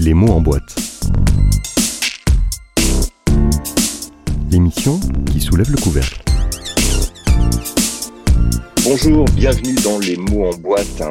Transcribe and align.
Les 0.00 0.14
mots 0.14 0.30
en 0.30 0.40
boîte. 0.40 0.76
L'émission 4.48 5.00
qui 5.26 5.40
soulève 5.40 5.70
le 5.72 5.76
couvercle. 5.76 6.22
Bonjour, 8.84 9.24
bienvenue 9.34 9.74
dans 9.82 9.98
Les 9.98 10.16
mots 10.16 10.52
en 10.52 10.56
boîte. 10.56 11.02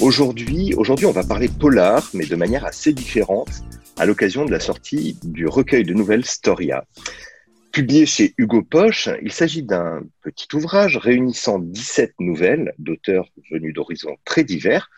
Aujourd'hui, 0.00 0.74
aujourd'hui, 0.74 1.06
on 1.06 1.12
va 1.12 1.22
parler 1.22 1.48
polar, 1.48 2.10
mais 2.12 2.26
de 2.26 2.34
manière 2.34 2.64
assez 2.64 2.92
différente, 2.92 3.62
à 3.96 4.04
l'occasion 4.04 4.44
de 4.44 4.50
la 4.50 4.60
sortie 4.60 5.16
du 5.22 5.46
recueil 5.46 5.84
de 5.84 5.94
nouvelles 5.94 6.24
Storia. 6.24 6.84
Publié 7.70 8.04
chez 8.04 8.34
Hugo 8.36 8.62
Poche, 8.62 9.08
il 9.22 9.30
s'agit 9.30 9.62
d'un 9.62 10.00
petit 10.22 10.48
ouvrage 10.54 10.96
réunissant 10.96 11.60
17 11.60 12.14
nouvelles 12.18 12.74
d'auteurs 12.78 13.28
venus 13.52 13.74
d'horizons 13.74 14.16
très 14.24 14.42
divers, 14.42 14.90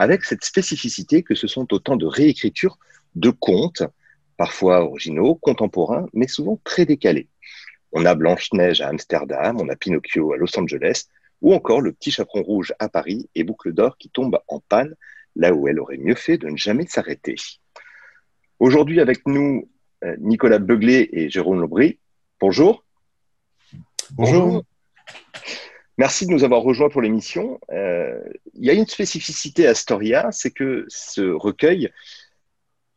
avec 0.00 0.24
cette 0.24 0.44
spécificité 0.46 1.22
que 1.22 1.34
ce 1.34 1.46
sont 1.46 1.74
autant 1.74 1.94
de 1.94 2.06
réécritures 2.06 2.78
de 3.16 3.28
contes, 3.28 3.82
parfois 4.38 4.82
originaux, 4.82 5.34
contemporains, 5.34 6.06
mais 6.14 6.26
souvent 6.26 6.58
très 6.64 6.86
décalés. 6.86 7.28
On 7.92 8.06
a 8.06 8.14
Blanche-Neige 8.14 8.80
à 8.80 8.88
Amsterdam, 8.88 9.58
on 9.60 9.68
a 9.68 9.76
Pinocchio 9.76 10.32
à 10.32 10.38
Los 10.38 10.58
Angeles, 10.58 11.04
ou 11.42 11.52
encore 11.52 11.82
Le 11.82 11.92
Petit 11.92 12.12
Chaperon 12.12 12.42
Rouge 12.42 12.72
à 12.78 12.88
Paris 12.88 13.28
et 13.34 13.44
Boucle 13.44 13.74
d'Or 13.74 13.98
qui 13.98 14.08
tombe 14.08 14.40
en 14.48 14.60
panne 14.60 14.94
là 15.36 15.52
où 15.52 15.68
elle 15.68 15.78
aurait 15.78 15.98
mieux 15.98 16.14
fait 16.14 16.38
de 16.38 16.48
ne 16.48 16.56
jamais 16.56 16.86
s'arrêter. 16.86 17.34
Aujourd'hui 18.58 19.02
avec 19.02 19.26
nous, 19.26 19.68
euh, 20.04 20.16
Nicolas 20.18 20.60
Beuglet 20.60 21.10
et 21.12 21.28
Jérôme 21.28 21.60
Lobry. 21.60 21.98
Bonjour. 22.40 22.86
Bonjour. 24.12 24.64
Merci 26.00 26.24
de 26.24 26.30
nous 26.30 26.44
avoir 26.44 26.62
rejoints 26.62 26.88
pour 26.88 27.02
l'émission. 27.02 27.60
Euh, 27.70 28.18
il 28.54 28.64
y 28.64 28.70
a 28.70 28.72
une 28.72 28.86
spécificité 28.86 29.66
à 29.66 29.74
Storia, 29.74 30.30
c'est 30.32 30.50
que 30.50 30.86
ce 30.88 31.20
recueil 31.20 31.90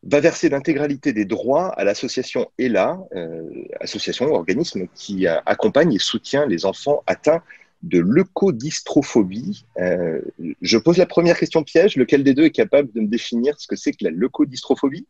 va 0.04 0.22
verser 0.22 0.48
l'intégralité 0.48 1.12
des 1.12 1.26
droits 1.26 1.68
à 1.78 1.84
l'association 1.84 2.50
ELA, 2.58 2.98
euh, 3.14 3.42
association, 3.81 4.31
organisme 4.34 4.88
qui 4.96 5.28
accompagne 5.28 5.92
et 5.92 6.00
soutient 6.00 6.46
les 6.46 6.64
enfants 6.64 7.04
atteints 7.06 7.44
de 7.81 8.00
leucodystrophobie. 8.00 9.66
Euh, 9.80 10.22
je 10.62 10.78
pose 10.78 10.96
la 10.96 11.06
première 11.06 11.38
question 11.38 11.62
piège. 11.62 11.98
Lequel 11.98 12.24
des 12.24 12.34
deux 12.34 12.46
est 12.46 12.52
capable 12.52 12.90
de 12.94 13.02
me 13.02 13.08
définir 13.08 13.59
ce 13.59 13.68
que 13.68 13.76
c'est 13.76 13.92
que 13.92 14.06
la 14.06 14.12
leucodystrophobie? 14.12 15.08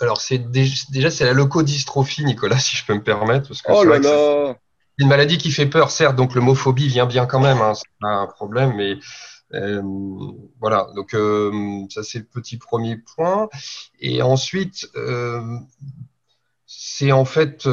Alors, 0.00 0.20
c'est 0.20 0.50
déjà, 0.50 1.12
c'est 1.12 1.26
la 1.26 1.32
leucodystrophie, 1.32 2.24
Nicolas, 2.24 2.58
si 2.58 2.76
je 2.76 2.84
peux 2.84 2.94
me 2.94 3.04
permettre. 3.04 3.46
Parce 3.46 3.62
que 3.62 3.70
oh 3.70 3.84
là 3.84 4.00
là 4.00 4.56
une 5.00 5.08
maladie 5.08 5.38
qui 5.38 5.50
fait 5.50 5.66
peur, 5.66 5.90
certes, 5.90 6.14
donc 6.14 6.34
le 6.34 6.40
mot 6.40 6.54
phobie 6.54 6.88
vient 6.88 7.06
bien 7.06 7.26
quand 7.26 7.40
même, 7.40 7.60
hein, 7.60 7.74
c'est 7.74 7.88
pas 8.00 8.08
un 8.08 8.26
problème, 8.26 8.74
mais 8.76 8.98
euh, 9.54 9.82
voilà, 10.60 10.88
donc 10.94 11.14
euh, 11.14 11.84
ça 11.88 12.02
c'est 12.02 12.18
le 12.18 12.24
petit 12.24 12.56
premier 12.56 12.96
point. 12.96 13.48
Et 13.98 14.22
ensuite, 14.22 14.88
euh, 14.96 15.42
c'est 16.66 17.12
en 17.12 17.24
fait, 17.24 17.68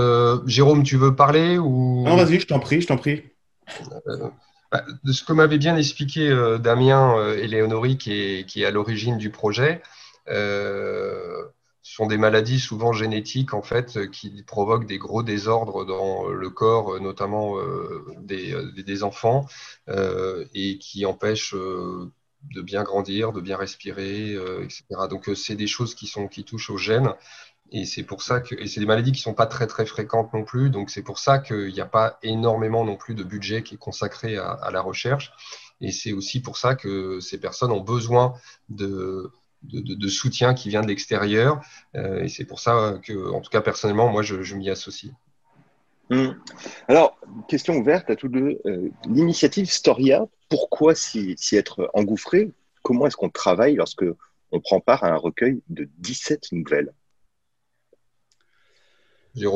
Jérôme, 0.46 0.84
tu 0.84 0.98
veux 0.98 1.16
parler 1.16 1.58
ou? 1.58 2.04
Non, 2.04 2.16
vas-y, 2.16 2.40
je 2.40 2.48
t'en 2.48 2.60
prie, 2.60 2.82
je 2.82 2.88
t'en 2.88 2.98
prie. 2.98 3.24
Bah, 4.70 4.84
de 5.04 5.12
ce 5.14 5.24
que 5.24 5.32
m'avait 5.32 5.60
bien 5.60 5.78
expliqué 5.78 6.30
Damien 6.60 7.34
et 7.36 7.48
Léonorie, 7.48 7.98
qui 7.98 8.14
est, 8.14 8.46
qui 8.46 8.64
est 8.64 8.66
à 8.66 8.72
l'origine 8.72 9.18
du 9.18 9.30
projet, 9.30 9.82
ce 11.88 11.96
sont 11.96 12.06
des 12.06 12.18
maladies 12.18 12.60
souvent 12.60 12.92
génétiques 12.92 13.54
en 13.54 13.62
fait 13.62 14.12
qui 14.12 14.44
provoquent 14.44 14.86
des 14.86 14.98
gros 14.98 15.24
désordres 15.24 15.86
dans 15.86 16.28
le 16.28 16.50
corps, 16.50 17.00
notamment 17.00 17.58
euh, 17.58 18.06
euh, 18.30 18.72
des, 18.84 19.04
enfants, 19.04 19.48
euh, 19.88 20.44
et 20.54 20.80
qui 20.80 21.06
empêchent 21.06 21.56
de 21.56 22.62
bien 22.62 22.84
grandir, 22.84 23.32
de 23.32 23.40
bien 23.40 23.56
respirer, 23.56 24.34
etc. 24.34 24.84
Donc 25.10 25.30
c'est 25.34 25.56
des 25.56 25.66
choses 25.66 25.96
qui 25.96 26.08
sont 26.08 26.28
qui 26.28 26.44
touchent 26.44 26.72
aux 26.72 26.78
gènes. 26.78 27.14
Et 27.72 27.86
c'est 27.86 28.04
pour 28.04 28.22
ça 28.22 28.42
et 28.52 28.68
c'est 28.68 28.82
des 28.82 28.86
maladies 28.86 29.14
qui 29.14 29.22
sont 29.22 29.34
pas 29.34 29.48
très 29.48 29.66
très 29.66 29.86
fréquentes 29.86 30.34
non 30.34 30.44
plus. 30.44 30.70
Donc 30.70 30.90
c'est 30.90 31.04
pour 31.04 31.20
ça 31.20 31.40
qu'il 31.40 31.72
n'y 31.72 31.82
a 31.82 31.86
pas 31.86 32.20
énormément 32.22 32.84
non 32.84 32.98
plus 32.98 33.16
de 33.16 33.24
budget 33.24 33.64
qui 33.64 33.76
est 33.76 33.78
consacré 33.78 34.36
à 34.38 34.70
la 34.74 34.82
recherche. 34.82 35.32
Et 35.80 35.94
c'est 35.94 36.12
aussi 36.12 36.42
pour 36.42 36.58
ça 36.58 36.76
que 36.76 37.22
ces 37.22 37.40
personnes 37.40 37.72
ont 37.72 37.80
besoin 37.80 38.34
de 38.68 39.32
de, 39.64 40.08
soutien 40.08 40.54
qui 40.54 40.70
vient 40.70 40.82
de 40.82 40.88
l'extérieur. 40.88 41.62
Euh, 41.96 42.24
et 42.24 42.28
c'est 42.28 42.46
pour 42.46 42.60
ça 42.60 43.00
que, 43.04 43.32
en 43.32 43.42
tout 43.42 43.50
cas, 43.50 43.62
personnellement, 43.62 44.10
moi, 44.10 44.22
je, 44.22 44.56
m'y 44.56 44.70
associe. 44.70 45.14
Hmm. 46.10 46.32
Alors, 46.88 47.20
question 47.48 47.76
ouverte 47.76 48.10
à 48.10 48.16
tous 48.16 48.30
deux. 48.30 48.60
Euh, 48.66 48.90
l'initiative 49.10 49.70
Storia, 49.70 50.26
pourquoi 50.50 50.96
s'y 50.96 51.36
être 51.52 51.90
engouffré? 51.94 52.52
Comment 52.82 53.08
est-ce 53.08 53.18
qu'on 53.18 53.30
travaille 53.30 53.76
lorsque 53.76 54.06
on 54.52 54.62
prend 54.62 54.80
part 54.80 55.04
à 55.04 55.10
un 55.10 55.18
recueil 55.18 55.62
de 55.70 55.90
17 55.98 56.54
nouvelles? 56.54 56.94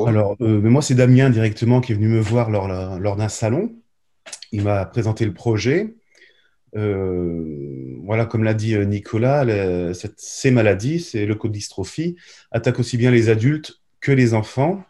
Alors, 0.05 0.35
euh, 0.41 0.61
moi, 0.61 0.81
c'est 0.81 0.93
Damien 0.93 1.29
directement 1.29 1.81
qui 1.81 1.93
est 1.93 1.95
venu 1.95 2.07
me 2.07 2.19
voir 2.19 2.51
lors, 2.51 2.67
lors 2.67 3.15
d'un 3.15 3.29
salon. 3.29 3.73
Il 4.51 4.63
m'a 4.63 4.85
présenté 4.85 5.25
le 5.25 5.33
projet. 5.33 5.95
Euh, 6.75 7.97
voilà, 8.03 8.25
comme 8.25 8.43
l'a 8.43 8.53
dit 8.53 8.75
euh, 8.75 8.85
Nicolas, 8.85 9.45
ces 9.93 10.51
maladies, 10.51 10.99
ces 10.99 11.25
leucodystrophies, 11.25 12.15
attaquent 12.51 12.79
aussi 12.79 12.97
bien 12.97 13.11
les 13.11 13.29
adultes 13.29 13.81
que 13.99 14.11
les 14.11 14.33
enfants. 14.33 14.83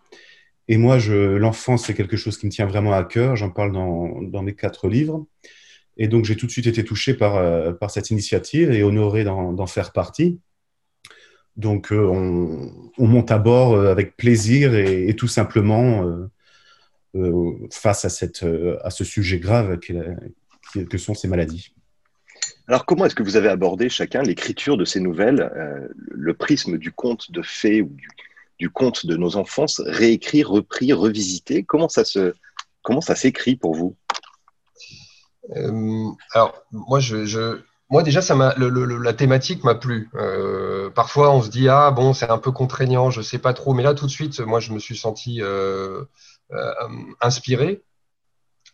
Et 0.68 0.78
moi, 0.78 0.98
l'enfance, 1.00 1.86
c'est 1.86 1.94
quelque 1.94 2.18
chose 2.18 2.38
qui 2.38 2.46
me 2.46 2.52
tient 2.52 2.66
vraiment 2.66 2.94
à 2.94 3.04
cœur. 3.04 3.36
J'en 3.36 3.50
parle 3.50 3.74
dans, 3.74 4.42
mes 4.42 4.54
quatre 4.54 4.88
livres. 4.88 5.26
Et 5.98 6.08
donc, 6.08 6.26
j'ai 6.26 6.38
tout 6.38 6.46
de 6.46 6.52
suite 6.52 6.68
été 6.68 6.84
touché 6.86 7.14
par, 7.14 7.36
euh, 7.36 7.74
cette 7.90 8.12
initiative 8.12 8.72
et 8.72 8.84
honoré 8.84 9.24
d'en 9.24 9.68
faire 9.68 9.92
partie. 9.92 10.40
Donc, 11.58 11.90
on, 11.92 12.72
monte 12.98 13.32
à 13.32 13.38
bord 13.38 13.78
avec 13.78 14.16
plaisir 14.16 14.74
et, 14.76 15.14
tout 15.16 15.28
simplement 15.28 16.06
face 17.70 18.06
à, 18.06 18.90
ce 18.90 19.04
sujet 19.04 19.40
grave 19.40 19.78
que 20.74 20.98
sont 20.98 21.14
ces 21.14 21.28
maladies. 21.28 21.74
Alors, 22.68 22.86
comment 22.86 23.06
est-ce 23.06 23.16
que 23.16 23.24
vous 23.24 23.36
avez 23.36 23.50
abordé 23.50 23.90
chacun 23.90 24.22
l'écriture 24.22 24.78
de 24.78 24.86
ces 24.86 25.00
nouvelles, 25.00 25.52
euh, 25.56 25.88
le 26.10 26.34
prisme 26.34 26.78
du 26.78 26.92
conte 26.92 27.32
de 27.32 27.42
fées 27.42 27.82
ou 27.82 27.96
du, 28.60 28.70
conte 28.70 29.06
de 29.06 29.18
nos 29.18 29.36
enfances, 29.36 29.82
réécrit, 29.86 30.44
repris, 30.44 30.94
revisité? 30.94 31.64
Comment 31.64 31.90
ça 31.90 32.06
se, 32.06 32.34
comment 32.82 33.02
ça 33.02 33.16
s'écrit 33.16 33.56
pour 33.56 33.76
vous? 33.76 33.96
Euh, 35.56 36.12
Alors, 36.34 36.64
moi, 36.72 37.00
je, 37.00 37.60
moi 37.90 38.04
déjà, 38.04 38.22
ça 38.22 38.36
m'a, 38.36 38.56
la 38.58 39.14
thématique 39.14 39.64
m'a 39.64 39.76
plu. 39.76 40.10
Euh, 40.16 40.90
parfois, 40.92 41.32
on 41.34 41.42
se 41.42 41.50
dit 41.50 41.68
ah 41.68 41.92
bon, 41.92 42.14
c'est 42.14 42.30
un 42.30 42.38
peu 42.38 42.52
contraignant, 42.52 43.10
je 43.10 43.22
sais 43.22 43.40
pas 43.40 43.54
trop, 43.54 43.74
mais 43.74 43.84
là, 43.84 43.96
tout 43.96 44.06
de 44.06 44.12
suite, 44.12 44.40
moi, 44.40 44.62
je 44.62 44.72
me 44.72 44.80
suis 44.80 44.96
senti 44.96 45.42
inspiré 47.20 47.82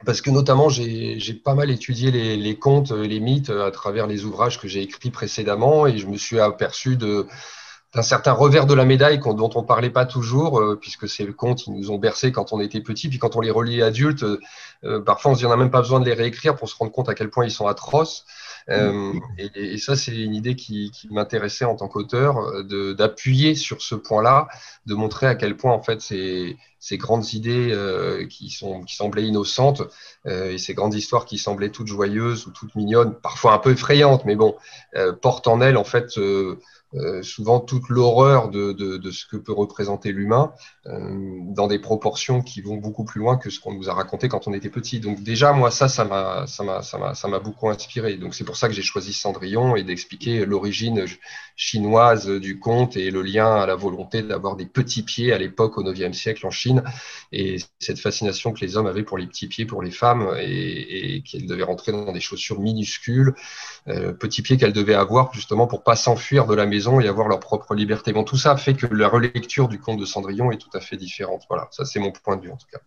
parce 0.06 0.22
que 0.22 0.30
notamment 0.30 0.70
j'ai 0.70 1.34
pas 1.44 1.56
mal 1.56 1.72
étudié 1.72 2.12
les, 2.12 2.38
les, 2.38 2.58
contes, 2.58 2.92
les 2.92 3.20
mythes 3.20 3.50
à 3.50 3.72
travers 3.72 4.08
les 4.08 4.26
ouvrages 4.26 4.60
que 4.60 4.68
j'ai 4.68 4.82
écrits 4.82 5.10
précédemment 5.10 5.88
et 5.88 5.98
je 5.98 6.08
me 6.08 6.18
suis 6.18 6.40
aperçu 6.40 6.98
d'un 6.98 8.02
certain 8.02 8.34
revers 8.34 8.68
de 8.68 8.76
la 8.76 8.86
médaille 8.86 9.20
dont 9.20 9.50
on 9.56 9.64
parlait 9.64 9.90
pas 9.90 10.06
toujours, 10.06 10.60
euh, 10.60 10.78
puisque 10.80 11.10
c'est 11.10 11.26
le 11.26 11.34
conte, 11.34 11.66
ils 11.66 11.74
nous 11.74 11.90
ont 11.90 11.98
bercé 11.98 12.32
quand 12.32 12.54
on 12.54 12.60
était 12.60 12.82
petit, 12.82 13.10
puis 13.10 13.18
quand 13.18 13.36
on 13.36 13.42
les 13.42 13.50
relit 13.50 13.82
adultes, 13.82 14.24
euh, 14.84 15.02
parfois 15.02 15.32
on 15.32 15.34
se 15.34 15.40
dit 15.40 15.46
on 15.46 15.50
n'a 15.50 15.58
même 15.58 15.72
pas 15.72 15.82
besoin 15.82 16.00
de 16.00 16.06
les 16.06 16.14
réécrire 16.14 16.56
pour 16.56 16.70
se 16.70 16.76
rendre 16.76 16.92
compte 16.92 17.10
à 17.10 17.16
quel 17.16 17.30
point 17.30 17.46
ils 17.46 17.52
sont 17.52 17.68
atroces. 17.68 18.26
Euh, 18.70 19.14
et, 19.38 19.78
ça, 19.78 19.96
c'est 19.96 20.16
une 20.16 20.36
idée 20.36 20.56
qui, 20.56 20.92
m'intéressait 21.10 21.66
en 21.66 21.76
tant 21.76 21.88
qu'auteur, 21.88 22.38
euh, 22.40 22.94
d'appuyer 22.94 23.56
sur 23.56 23.82
ce 23.82 23.96
point-là, 23.96 24.48
de 24.86 24.94
montrer 24.94 25.28
à 25.28 25.36
quel 25.36 25.56
point 25.56 25.74
en 25.74 25.82
fait 25.82 26.02
ces, 26.02 26.58
ces 26.80 26.98
grandes 26.98 27.34
idées 27.34 27.70
euh, 27.72 28.28
qui, 28.28 28.50
sont, 28.50 28.84
qui 28.84 28.96
semblaient 28.96 29.26
innocentes 29.26 29.84
et 30.26 30.58
ces 30.58 30.74
grandes 30.74 30.94
histoires 30.94 31.24
qui 31.24 31.38
semblaient 31.38 31.70
toutes 31.70 31.88
joyeuses 31.88 32.48
ou 32.48 32.52
toutes 32.52 32.76
mignonnes, 32.76 33.16
parfois 33.16 33.54
un 33.54 33.60
peu 33.60 33.72
effrayantes, 33.72 34.26
mais 34.26 34.36
bon, 34.36 34.58
portent 35.22 35.48
en 35.48 35.62
elles 35.62 35.78
en 35.78 35.86
fait 35.86 36.20
souvent 37.22 37.60
toute 37.60 37.90
l'horreur 37.90 38.50
de, 38.50 38.72
de, 38.72 39.12
ce 39.12 39.26
que 39.26 39.38
peut 39.38 39.54
représenter 39.54 40.12
l'humain 40.12 40.54
euh, 40.86 41.40
dans 41.50 41.68
des 41.68 41.80
proportions 41.80 42.42
qui 42.42 42.62
vont 42.62 42.78
beaucoup 42.78 43.04
plus 43.04 43.20
loin 43.20 43.38
que 43.38 43.50
ce 43.50 43.60
qu'on 43.60 43.74
nous 43.74 43.90
a 43.90 43.94
raconté 43.94 44.30
quand 44.30 44.48
on 44.48 44.54
était 44.54 44.70
petit. 44.70 45.00
Donc 45.00 45.22
déjà, 45.22 45.52
moi, 45.52 45.70
ça, 45.70 45.90
ça 45.90 46.06
m'a, 46.06 47.40
beaucoup 47.40 47.70
inspiré. 47.70 48.16
Donc 48.16 48.34
c'est 48.34 48.46
pour 48.46 48.56
ça 48.56 48.68
que 48.68 48.74
j'ai 48.74 48.84
choisi 48.84 49.12
Cendrillon 49.12 49.76
et 49.76 49.84
d'expliquer 49.84 50.46
l'origine 50.46 51.06
chinoise 51.56 52.28
du 52.28 52.60
conte 52.60 52.96
et 52.96 53.12
le 53.12 53.22
lien 53.22 53.56
à 53.56 53.66
la 53.66 53.76
volonté 53.76 54.22
d'avoir 54.22 54.56
des 54.56 54.66
petits 54.66 55.04
pieds 55.04 55.34
à 55.34 55.38
l'époque 55.38 55.78
au 55.78 55.92
IXe 55.92 56.16
siècle 56.18 56.46
en 56.46 56.52
Chine 56.52 56.84
et 57.32 57.58
cette 57.80 58.00
fascination 58.00 58.54
que 58.54 58.62
les 58.62 58.78
hommes 58.78 58.88
avaient 58.88 59.04
pour 59.04 59.18
les 59.18 59.28
petits 59.28 59.48
pieds 59.48 59.66
pour 59.66 59.82
les 59.82 59.92
femmes 59.92 60.30
et, 60.40 61.16
et 61.16 61.22
qu'elles 61.22 61.48
devaient 61.48 61.64
rentrer 61.64 61.92
dans 61.92 62.12
des 62.12 62.20
chaussures 62.20 62.60
minuscules, 62.60 63.34
euh, 63.88 64.14
petits 64.14 64.42
pieds 64.42 64.58
qu'elles 64.58 64.74
devaient 64.74 64.94
avoir 64.94 65.34
justement 65.34 65.68
pour 65.68 65.84
pas 65.84 65.96
s'enfuir 65.96 66.46
de 66.46 66.56
la 66.56 66.66
maison 66.66 66.77
et 67.02 67.08
avoir 67.08 67.28
leur 67.28 67.40
propre 67.40 67.76
liberté. 67.76 68.14
Bon, 68.14 68.24
tout 68.24 68.38
ça 68.38 68.56
fait 68.58 68.74
que 68.74 68.88
la 68.88 69.08
relecture 69.08 69.68
du 69.68 69.80
conte 69.80 70.00
de 70.00 70.06
Cendrillon 70.06 70.52
est 70.52 70.58
tout 70.58 70.70
à 70.74 70.80
fait 70.80 70.98
différente. 70.98 71.44
Voilà, 71.50 71.68
ça 71.72 71.86
c'est 71.86 72.00
mon 72.00 72.12
point 72.12 72.38
de 72.38 72.44
vue 72.44 72.52
en 72.52 72.58
tout 72.58 72.68
cas. 72.72 72.80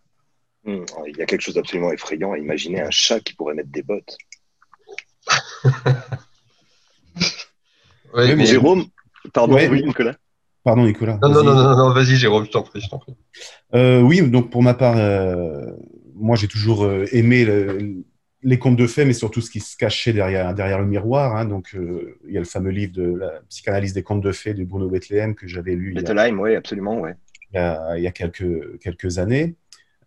Hmm, 0.64 0.84
il 1.06 1.16
y 1.16 1.22
a 1.22 1.26
quelque 1.26 1.40
chose 1.40 1.54
d'absolument 1.54 1.92
effrayant 1.92 2.32
à 2.32 2.38
imaginer 2.38 2.80
un 2.80 2.90
chat 2.90 3.20
qui 3.20 3.34
pourrait 3.34 3.54
mettre 3.54 3.70
des 3.70 3.82
bottes. 3.82 4.16
mais... 8.14 8.46
Jérôme, 8.46 8.84
Pardon, 9.32 9.54
oui, 9.54 9.84
Nicolas. 9.84 10.16
Pardon, 10.64 10.84
Nicolas. 10.84 11.18
Non, 11.22 11.30
non, 11.30 11.42
non, 11.42 11.54
non, 11.54 11.76
non 11.76 11.92
vas-y, 11.92 12.16
Jérôme, 12.16 12.44
je 12.44 12.50
t'en 12.50 12.62
prie, 12.62 12.80
je 12.80 12.88
t'en 12.88 12.98
prie. 12.98 13.14
oui, 13.74 14.22
donc 14.22 14.50
pour 14.50 14.62
ma 14.62 14.74
part, 14.74 14.96
moi 16.14 16.36
j'ai 16.36 16.48
toujours 16.48 16.86
aimé 17.12 17.44
les 18.42 18.58
contes 18.58 18.76
de 18.76 18.86
fées, 18.86 19.04
mais 19.04 19.12
surtout 19.12 19.40
ce 19.40 19.50
qui 19.50 19.60
se 19.60 19.76
cachait 19.76 20.12
derrière, 20.12 20.54
derrière 20.54 20.78
le 20.78 20.86
miroir. 20.86 21.36
Hein. 21.36 21.44
donc, 21.44 21.76
il 22.26 22.32
y 22.32 22.36
a 22.36 22.40
le 22.40 22.46
fameux 22.46 22.70
livre 22.70 22.92
de 22.92 23.14
la 23.14 23.40
psychanalyse 23.48 23.92
des 23.92 24.02
contes 24.02 24.22
de 24.22 24.32
fées 24.32 24.54
de 24.54 24.64
Bruno 24.64 24.88
Bethlehem 24.88 25.34
que 25.34 25.46
j'avais 25.46 25.74
lu. 25.74 25.92
Bettelheim, 25.92 26.38
oui, 26.38 26.54
absolument, 26.54 27.00
ouais. 27.00 27.14
Il 27.52 27.56
y 27.56 27.58
a, 27.58 27.98
il 27.98 28.02
y 28.02 28.06
a 28.06 28.12
quelques, 28.12 28.78
quelques 28.80 29.18
années. 29.18 29.56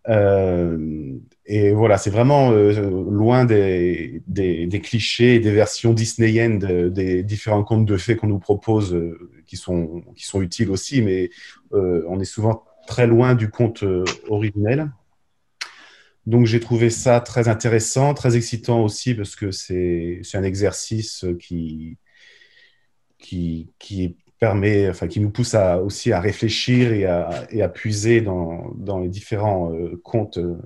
Euh, 0.08 1.16
et 1.46 1.72
voilà, 1.72 1.96
c'est 1.96 2.10
vraiment 2.10 2.52
euh, 2.52 2.72
loin 3.10 3.44
des, 3.44 4.22
des, 4.26 4.66
des, 4.66 4.80
clichés 4.80 5.36
et 5.36 5.40
des 5.40 5.52
versions 5.52 5.94
disneyennes 5.94 6.58
des 6.90 7.22
différents 7.22 7.64
contes 7.64 7.86
de 7.86 7.96
fées 7.96 8.16
qu'on 8.16 8.26
nous 8.26 8.38
propose, 8.38 8.94
euh, 8.94 9.30
qui, 9.46 9.56
sont, 9.56 10.02
qui 10.14 10.26
sont 10.26 10.42
utiles 10.42 10.70
aussi, 10.70 11.00
mais 11.02 11.30
on 11.72 12.20
est 12.20 12.24
souvent 12.24 12.64
très 12.86 13.06
loin 13.06 13.34
du 13.34 13.50
conte 13.50 13.84
originel. 14.28 14.90
Donc 16.26 16.46
j'ai 16.46 16.60
trouvé 16.60 16.88
ça 16.90 17.20
très 17.20 17.48
intéressant, 17.48 18.14
très 18.14 18.36
excitant 18.36 18.82
aussi, 18.82 19.14
parce 19.14 19.36
que 19.36 19.50
c'est 19.50 20.22
un 20.34 20.42
exercice 20.42 21.26
qui, 21.38 21.98
qui, 23.18 23.72
qui 23.78 24.16
permet, 24.38 24.88
enfin, 24.88 25.06
qui 25.08 25.20
nous 25.20 25.30
pousse 25.30 25.54
aussi 25.84 26.12
à 26.12 26.20
réfléchir 26.20 26.92
et 26.92 27.04
à, 27.06 27.46
et 27.50 27.62
à 27.62 27.68
puiser 27.68 28.20
dans, 28.20 28.72
dans, 28.76 29.00
les 29.00 29.08
différents 29.08 29.72
euh, 29.72 30.00
comptes, 30.02 30.38
euh, 30.38 30.56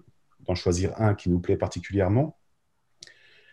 d'en 0.46 0.54
choisir 0.54 0.92
un 1.00 1.14
qui 1.14 1.30
nous 1.30 1.40
plaît 1.40 1.56
particulièrement. 1.56 2.36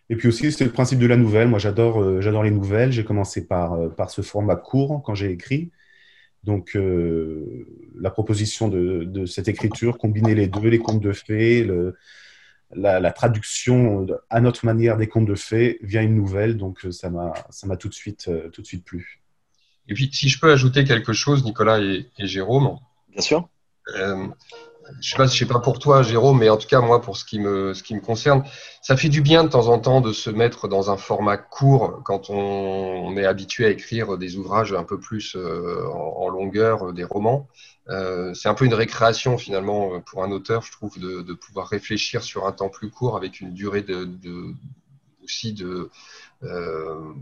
Et 0.10 0.16
puis 0.16 0.28
aussi, 0.28 0.52
c'est 0.52 0.66
le 0.66 0.72
principe 0.72 1.00
de 1.00 1.08
la 1.08 1.18
nouvelle. 1.18 1.48
Moi, 1.48 1.60
j'adore 1.60 2.02
euh, 2.02 2.22
j'adore 2.22 2.44
les 2.44 2.52
nouvelles. 2.52 2.92
J'ai 2.92 3.04
commencé 3.04 3.48
par, 3.48 3.96
par 3.96 4.12
ce 4.12 4.22
format 4.22 4.56
court 4.56 5.02
quand 5.04 5.16
j'ai 5.16 5.32
écrit. 5.32 5.72
Donc, 6.46 6.78
la 8.00 8.10
proposition 8.10 8.68
de, 8.68 9.04
de, 9.04 9.26
cette 9.26 9.48
écriture, 9.48 9.98
combiner 9.98 10.36
les 10.36 10.48
deux, 10.48 10.70
les 10.70 10.80
contes 10.80 11.02
de 11.02 11.12
fées, 11.12 11.64
le, 11.64 11.96
la, 12.74 13.00
la, 13.00 13.12
traduction 13.12 14.06
à 14.30 14.42
notre 14.42 14.66
manière 14.66 14.98
des 14.98 15.08
contes 15.08 15.26
de 15.26 15.36
fées 15.36 15.80
via 15.82 16.02
une 16.02 16.16
nouvelle. 16.16 16.58
Donc, 16.58 16.86
ça 16.92 17.10
m'a 17.10 17.78
tout 17.78 17.90
de 17.90 17.94
suite 17.94 18.30
tout 18.52 18.62
de 18.62 18.68
suite 18.68 18.86
plu. 18.86 19.22
Et 19.88 19.94
puis, 19.94 20.10
si 20.12 20.30
je 20.30 20.40
peux 20.40 20.52
ajouter 20.52 20.84
quelque 20.84 21.14
chose, 21.14 21.44
Nicolas 21.44 21.80
et, 21.80 22.08
Jérôme. 22.20 22.80
Bien 23.12 23.22
sûr. 23.22 23.50
Euh, 23.96 24.28
je 25.02 25.10
sais 25.10 25.18
pas, 25.18 25.28
je 25.28 25.38
sais 25.38 25.46
pas 25.46 25.60
pour 25.60 25.80
toi, 25.80 26.04
Jérôme, 26.04 26.40
mais 26.40 26.50
en 26.50 26.58
tout 26.58 26.68
cas 26.68 26.82
moi, 26.82 27.02
pour 27.02 27.18
ce 27.18 27.26
qui 27.26 27.40
me, 27.40 27.74
ce 27.74 27.84
qui 27.84 27.96
me 27.96 28.02
concerne, 28.02 28.44
ça 28.82 28.96
fait 28.98 29.10
du 29.10 29.22
bien 29.22 29.44
de 29.44 29.50
temps 29.50 29.68
en 29.68 29.80
temps 29.80 30.02
de 30.02 30.14
se 30.14 30.30
mettre 30.30 30.68
dans 30.68 30.92
un 30.92 30.98
format 30.98 31.38
court 31.38 32.02
quand 32.04 32.30
on, 32.30 33.16
est 33.18 33.26
habitué 33.26 33.66
à 33.66 33.70
écrire 33.70 34.18
des 34.18 34.38
ouvrages 34.38 34.74
un 34.74 34.84
peu 34.84 35.00
plus 35.00 35.36
euh, 35.36 35.86
en, 35.88 36.28
longueur, 36.30 36.94
des 36.94 37.04
romans. 37.04 37.48
Euh, 37.90 38.34
c'est 38.34 38.50
un 38.50 38.54
peu 38.54 38.66
une 38.66 38.74
récréation 38.74 39.38
finalement 39.38 40.02
pour 40.02 40.24
un 40.24 40.32
auteur, 40.32 40.64
je 40.64 40.72
trouve, 40.72 41.00
de, 41.00 41.34
pouvoir 41.34 41.68
réfléchir 41.68 42.24
sur 42.24 42.46
un 42.46 42.52
temps 42.52 42.70
plus 42.70 42.90
court 42.90 43.16
avec 43.16 43.40
une 43.40 43.54
durée 43.54 43.84
de, 43.84 44.08
aussi 45.24 45.54
de 45.54 45.90
euh, 46.44 47.14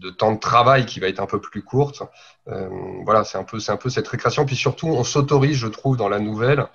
de 0.00 0.10
temps 0.10 0.32
de 0.32 0.38
travail 0.38 0.86
qui 0.86 0.98
va 0.98 1.08
être 1.08 1.20
un 1.20 1.26
peu 1.26 1.40
plus 1.40 1.62
courte. 1.62 2.02
Euh, 2.48 2.68
voilà, 3.04 3.24
c'est 3.24 3.38
un 3.38 3.44
peu, 3.44 3.58
un 3.68 3.76
peu 3.76 3.90
cette 3.90 4.08
récréation. 4.08 4.46
Puis 4.46 4.56
surtout, 4.56 4.88
on 4.88 5.04
s'autorise, 5.04 5.56
je 5.56 5.66
trouve, 5.66 5.96
dans 5.96 6.08
la 6.08 6.18
nouvelle, 6.18 6.66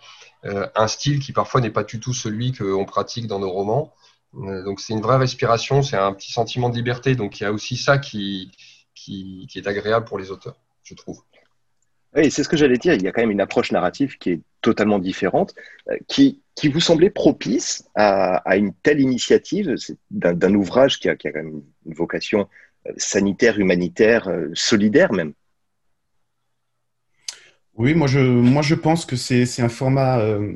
euh, 0.46 0.68
un 0.76 0.88
style 0.88 1.20
qui 1.20 1.34
parfois 1.34 1.62
n'est 1.62 1.72
pas 1.72 1.84
du 1.84 2.00
tout 2.00 2.14
celui 2.14 2.54
qu'on 2.54 2.86
pratique 2.86 3.28
dans 3.28 3.40
nos 3.40 3.50
romans. 3.50 3.94
Euh, 4.36 4.64
donc 4.64 4.80
c'est 4.80 4.94
une 4.94 5.02
vraie 5.02 5.18
respiration, 5.18 5.82
c'est 5.82 5.98
un 5.98 6.14
petit 6.14 6.32
sentiment 6.32 6.70
de 6.70 6.76
liberté. 6.76 7.16
Donc 7.16 7.40
il 7.40 7.44
y 7.44 7.46
a 7.46 7.52
aussi 7.52 7.78
ça 7.78 7.98
qui, 7.98 8.52
qui, 8.94 9.48
est 9.56 9.68
agréable 9.68 10.06
pour 10.06 10.20
les 10.20 10.30
auteurs, 10.30 10.58
je 10.84 10.94
trouve. 10.94 11.22
Oui, 12.16 12.32
c'est 12.32 12.44
ce 12.44 12.50
que 12.50 12.56
j'allais 12.56 12.78
dire. 12.78 12.94
Il 12.94 13.02
y 13.02 13.08
a 13.08 13.12
quand 13.12 13.22
même 13.22 13.32
une 13.32 13.42
approche 13.42 13.72
narrative 13.72 14.18
qui 14.18 14.30
est 14.30 14.42
totalement 14.62 15.00
différente, 15.00 15.54
qui, 16.08 16.42
qui 16.56 16.70
vous 16.70 16.80
semblait 16.80 17.10
propice 17.10 17.90
à, 17.94 18.56
une 18.56 18.74
telle 18.74 19.02
initiative 19.02 19.76
d'un 20.10 20.54
ouvrage 20.54 21.00
qui 21.00 21.10
a, 21.10 21.18
qui 21.18 21.28
a, 21.28 21.34
quand 21.34 21.44
même 21.44 21.62
une 21.86 21.94
vocation 21.94 22.48
sanitaire, 22.98 23.60
humanitaire, 23.60 24.28
euh, 24.28 24.50
solidaire 24.54 25.14
même. 25.14 25.34
Oui, 27.76 27.94
moi 27.94 28.08
je, 28.08 28.20
moi 28.20 28.62
je 28.62 28.76
pense 28.76 29.06
que 29.06 29.16
c'est 29.16 29.62
un 29.62 29.70
format 29.70 30.20
euh, 30.20 30.54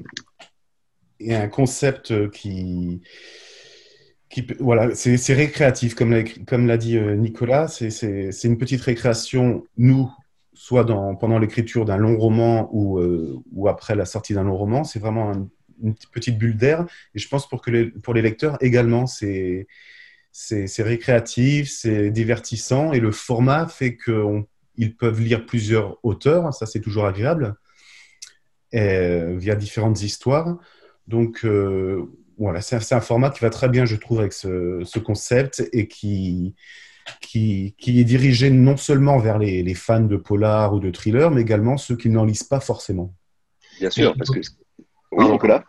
et 1.19 1.35
un 1.35 1.49
concept 1.49 2.29
qui, 2.31 3.01
qui 4.29 4.47
voilà, 4.59 4.95
c'est 4.95 5.33
récréatif, 5.33 5.95
comme 5.95 6.67
l'a 6.67 6.77
dit 6.77 6.97
euh, 6.97 7.15
Nicolas, 7.15 7.67
c'est 7.67 8.43
une 8.43 8.57
petite 8.57 8.81
récréation, 8.81 9.65
nous, 9.77 10.09
soit 10.53 10.85
dans, 10.85 11.15
pendant 11.15 11.39
l'écriture 11.39 11.83
d'un 11.83 11.97
long 11.97 12.17
roman 12.17 12.69
ou, 12.71 13.01
ou 13.51 13.67
après 13.67 13.95
la 13.95 14.05
sortie 14.05 14.33
d'un 14.33 14.43
long 14.43 14.57
roman, 14.57 14.83
c'est 14.83 14.99
vraiment 14.99 15.31
une 15.81 15.95
petite 16.11 16.37
bulle 16.37 16.57
d'air. 16.57 16.85
Et 17.15 17.19
je 17.19 17.27
pense 17.27 17.47
pour, 17.47 17.61
que 17.61 17.97
pour 17.99 18.13
les 18.13 18.21
lecteurs 18.21 18.57
également, 18.61 19.07
c'est 19.07 19.67
c'est 20.41 20.83
récréatif, 20.83 21.69
c'est 21.69 22.11
divertissant 22.11 22.93
et 22.93 22.99
le 22.99 23.11
format 23.11 23.67
fait 23.67 23.97
qu'ils 23.97 24.95
peuvent 24.97 25.19
lire 25.19 25.45
plusieurs 25.45 25.97
auteurs, 26.03 26.53
ça 26.53 26.65
c'est 26.65 26.79
toujours 26.79 27.05
agréable, 27.05 27.55
via 28.71 29.55
différentes 29.55 30.01
histoires. 30.01 30.57
Donc 31.07 31.43
euh, 31.43 32.05
voilà, 32.37 32.61
c'est 32.61 32.93
un 32.93 33.01
format 33.01 33.31
qui 33.31 33.41
va 33.41 33.49
très 33.49 33.67
bien, 33.67 33.83
je 33.83 33.97
trouve, 33.97 34.19
avec 34.19 34.31
ce, 34.31 34.99
concept 34.99 35.67
et 35.73 35.87
qui, 35.89 36.55
qui, 37.19 37.75
est 37.85 38.03
dirigé 38.05 38.49
non 38.49 38.77
seulement 38.77 39.17
vers 39.17 39.39
les, 39.39 39.61
les, 39.61 39.73
fans 39.73 39.99
de 39.99 40.15
polar 40.15 40.73
ou 40.73 40.79
de 40.79 40.89
thriller, 40.89 41.31
mais 41.31 41.41
également 41.41 41.75
ceux 41.75 41.97
qui 41.97 42.09
n'en 42.09 42.23
lisent 42.23 42.43
pas 42.43 42.61
forcément. 42.61 43.13
Bien 43.79 43.89
sûr, 43.89 44.15
parce 44.15 44.29
que... 44.29 44.39
Oui, 45.11 45.29
Nicolas? 45.29 45.65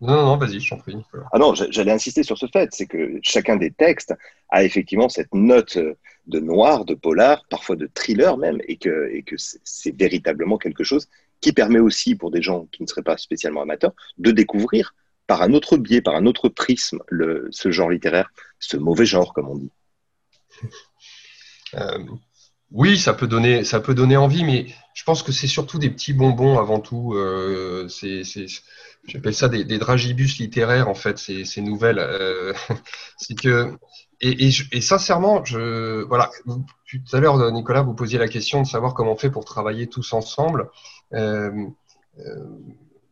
Non, 0.00 0.26
non, 0.26 0.36
vas-y, 0.36 0.60
je 0.60 0.70
t'en 0.70 0.78
prie. 0.78 0.96
Ah 1.32 1.38
non, 1.38 1.54
j'allais 1.54 1.92
insister 1.92 2.22
sur 2.22 2.38
ce 2.38 2.46
fait, 2.46 2.70
c'est 2.72 2.86
que 2.86 3.18
chacun 3.22 3.56
des 3.56 3.72
textes 3.72 4.14
a 4.50 4.62
effectivement 4.64 5.08
cette 5.08 5.34
note 5.34 5.76
de 5.76 6.40
noir, 6.40 6.84
de 6.84 6.94
polar, 6.94 7.44
parfois 7.50 7.74
de 7.76 7.90
thriller 7.92 8.36
même, 8.36 8.60
et 8.68 8.76
que, 8.76 9.10
et 9.12 9.22
que 9.22 9.34
c'est 9.36 9.96
véritablement 9.96 10.58
quelque 10.58 10.84
chose 10.84 11.08
qui 11.40 11.52
permet 11.52 11.78
aussi 11.78 12.14
pour 12.14 12.30
des 12.30 12.42
gens 12.42 12.66
qui 12.66 12.82
ne 12.82 12.86
seraient 12.86 13.02
pas 13.02 13.16
spécialement 13.16 13.62
amateurs 13.62 13.92
de 14.18 14.30
découvrir 14.30 14.94
par 15.26 15.42
un 15.42 15.52
autre 15.52 15.76
biais, 15.76 16.00
par 16.00 16.14
un 16.14 16.26
autre 16.26 16.48
prisme, 16.48 17.00
le, 17.08 17.48
ce 17.50 17.70
genre 17.70 17.90
littéraire, 17.90 18.30
ce 18.58 18.76
mauvais 18.76 19.06
genre, 19.06 19.32
comme 19.34 19.48
on 19.48 19.56
dit. 19.56 19.72
Euh, 21.74 21.98
oui, 22.70 22.98
ça 22.98 23.14
peut 23.14 23.26
donner, 23.26 23.64
ça 23.64 23.80
peut 23.80 23.94
donner 23.94 24.16
envie, 24.16 24.44
mais 24.44 24.66
je 24.94 25.04
pense 25.04 25.22
que 25.22 25.32
c'est 25.32 25.46
surtout 25.46 25.78
des 25.78 25.90
petits 25.90 26.12
bonbons 26.12 26.58
avant 26.58 26.80
tout. 26.80 27.14
Euh, 27.14 27.88
c'est, 27.88 28.22
j'appelle 29.06 29.34
ça 29.34 29.48
des, 29.48 29.64
des, 29.64 29.78
dragibus 29.78 30.38
littéraires 30.38 30.88
en 30.88 30.94
fait, 30.94 31.18
ces, 31.18 31.60
nouvelles. 31.62 31.98
Euh, 31.98 32.52
c'est 33.16 33.34
que 33.34 33.78
et, 34.20 34.50
sincèrement, 34.80 35.44
je 35.44 36.02
voilà. 36.04 36.30
Tout 36.46 37.16
à 37.16 37.20
l'heure, 37.20 37.52
Nicolas, 37.52 37.82
vous 37.82 37.94
posiez 37.94 38.18
la 38.18 38.28
question 38.28 38.62
de 38.62 38.66
savoir 38.66 38.94
comment 38.94 39.12
on 39.12 39.16
fait 39.16 39.30
pour 39.30 39.44
travailler 39.44 39.86
tous 39.86 40.12
ensemble. 40.12 40.70
Euh 41.14 41.50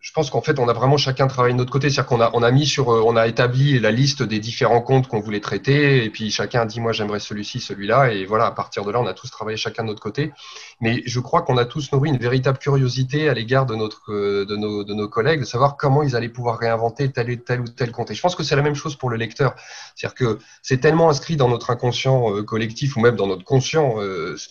je 0.07 0.13
pense 0.13 0.31
qu'en 0.31 0.41
fait, 0.41 0.61
on 0.61 0.69
a 0.69 0.73
vraiment 0.73 0.97
chacun 0.97 1.27
travaillé 1.27 1.53
de 1.53 1.59
notre 1.59 1.73
côté. 1.73 1.91
C'est-à-dire 1.91 2.07
qu'on 2.07 2.21
a, 2.21 2.31
on 2.33 2.45
a 2.45 2.53
mis 2.53 2.65
sur, 2.65 2.93
euh, 2.93 3.03
on 3.05 3.17
a 3.17 3.27
établi 3.27 3.81
la 3.81 3.91
liste 3.91 4.23
des 4.23 4.39
différents 4.39 4.81
comptes 4.81 5.09
qu'on 5.09 5.19
voulait 5.19 5.41
traiter, 5.41 6.05
et 6.05 6.11
puis 6.11 6.31
chacun 6.31 6.61
a 6.61 6.65
dit, 6.65 6.79
moi, 6.79 6.93
j'aimerais 6.93 7.19
celui-ci, 7.19 7.59
celui-là, 7.59 8.13
et 8.13 8.25
voilà, 8.25 8.47
à 8.47 8.53
partir 8.53 8.85
de 8.85 8.93
là, 8.93 9.01
on 9.01 9.07
a 9.09 9.15
tous 9.15 9.29
travaillé 9.33 9.57
chacun 9.57 9.83
de 9.83 9.89
notre 9.89 10.01
côté. 10.01 10.33
Mais 10.81 11.03
je 11.07 11.19
crois 11.19 11.43
qu'on 11.43 11.57
a 11.57 11.65
tous 11.65 11.91
nourri 11.91 12.11
une 12.11 12.19
véritable 12.19 12.59
curiosité 12.59 13.29
à 13.29 13.35
l'égard 13.35 13.67
de 13.67 13.75
notre, 13.75 14.13
euh, 14.13 14.47
de 14.47 14.55
nos, 14.55 14.85
de 14.85 14.95
nos 14.95 15.09
collègues, 15.09 15.41
de 15.41 15.45
savoir 15.45 15.77
comment 15.77 16.05
ils 16.05 16.15
allaient 16.15 16.29
pouvoir 16.29 16.61
réinventer 16.61 17.11
tel, 17.11 17.43
tel 17.43 17.63
ou 17.63 17.67
tel 17.67 17.91
compte. 17.91 18.13
Et 18.13 18.15
je 18.15 18.23
pense 18.23 18.37
que 18.37 18.45
c'est 18.45 18.55
la 18.55 18.63
même 18.63 18.77
chose 18.77 18.95
pour 18.95 19.11
le 19.11 19.17
lecteur. 19.17 19.57
C'est-à-dire 19.97 20.15
que 20.15 20.39
c'est 20.63 20.79
tellement 20.79 21.11
inscrit 21.11 21.35
dans 21.35 21.49
notre 21.49 21.71
inconscient 21.71 22.33
euh, 22.33 22.45
collectif 22.45 22.97
ou 22.97 23.01
même 23.01 23.17
dans 23.17 23.27
notre 23.27 23.45
conscient, 23.45 23.97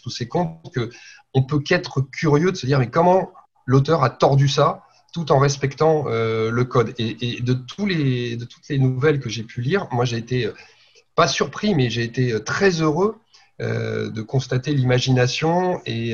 tous 0.03 0.09
ces 0.09 0.27
comptes, 0.27 0.59
que 0.73 0.89
on 1.33 1.43
peut 1.43 1.59
qu'être 1.59 2.01
curieux 2.01 2.51
de 2.51 2.57
se 2.57 2.65
dire, 2.65 2.77
mais 2.77 2.89
comment 2.89 3.31
l'auteur 3.65 4.03
a 4.03 4.09
tordu 4.09 4.49
ça 4.49 4.84
tout 5.15 5.31
en 5.31 5.39
respectant 5.39 6.07
euh, 6.09 6.51
le 6.51 6.65
code. 6.65 6.93
Et, 6.97 7.39
de, 7.41 7.53
tous 7.53 7.85
les, 7.85 8.35
de 8.35 8.43
toutes 8.43 8.67
les 8.67 8.77
nouvelles 8.77 9.21
que 9.21 9.29
j'ai 9.29 9.43
pu 9.43 9.61
lire, 9.61 9.87
moi 9.93 10.03
j'ai 10.03 10.17
été 10.17 10.47
euh, 10.47 10.53
pas 11.15 11.29
surpris, 11.29 11.73
mais 11.73 11.89
j'ai 11.89 12.03
été 12.03 12.33
euh, 12.33 12.39
très 12.39 12.81
heureux 12.81 13.15
de 13.57 14.21
constater 14.21 14.73
l'imagination 14.73 15.79
et 15.85 16.11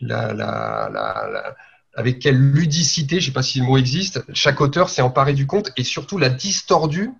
la, 0.00 0.32
la, 0.32 1.54
avec 1.94 2.18
quelle 2.18 2.36
ludicité, 2.36 3.20
je 3.20 3.26
ne 3.26 3.30
sais 3.30 3.32
pas 3.32 3.44
si 3.44 3.60
le 3.60 3.66
mot 3.66 3.76
existe, 3.76 4.24
chaque 4.34 4.60
auteur 4.60 4.90
s'est 4.90 5.00
emparé 5.00 5.32
du 5.32 5.46
conte 5.46 5.70
et 5.76 5.84
surtout 5.84 6.18
l'a 6.18 6.28
distordu, 6.28 7.12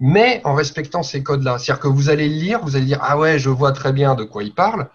mais 0.00 0.40
en 0.44 0.54
respectant 0.54 1.02
ces 1.02 1.22
codes-là. 1.22 1.58
C'est-à-dire 1.58 1.82
que 1.82 1.88
vous 1.88 2.08
allez 2.08 2.30
lire, 2.30 2.60
vous 2.62 2.74
allez 2.74 2.86
dire 2.86 3.00
Ah 3.02 3.18
ouais, 3.18 3.38
je 3.38 3.50
vois 3.50 3.72
très 3.72 3.92
bien 3.92 4.14
de 4.14 4.24
quoi 4.24 4.44
il 4.44 4.54
parle, 4.54 4.88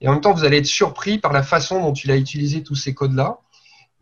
et 0.00 0.08
en 0.08 0.12
même 0.12 0.20
temps, 0.20 0.32
vous 0.32 0.44
allez 0.44 0.58
être 0.58 0.66
surpris 0.66 1.18
par 1.18 1.32
la 1.32 1.42
façon 1.42 1.80
dont 1.80 1.94
il 1.94 2.10
a 2.10 2.16
utilisé 2.16 2.62
tous 2.62 2.74
ces 2.74 2.94
codes-là. 2.94 3.38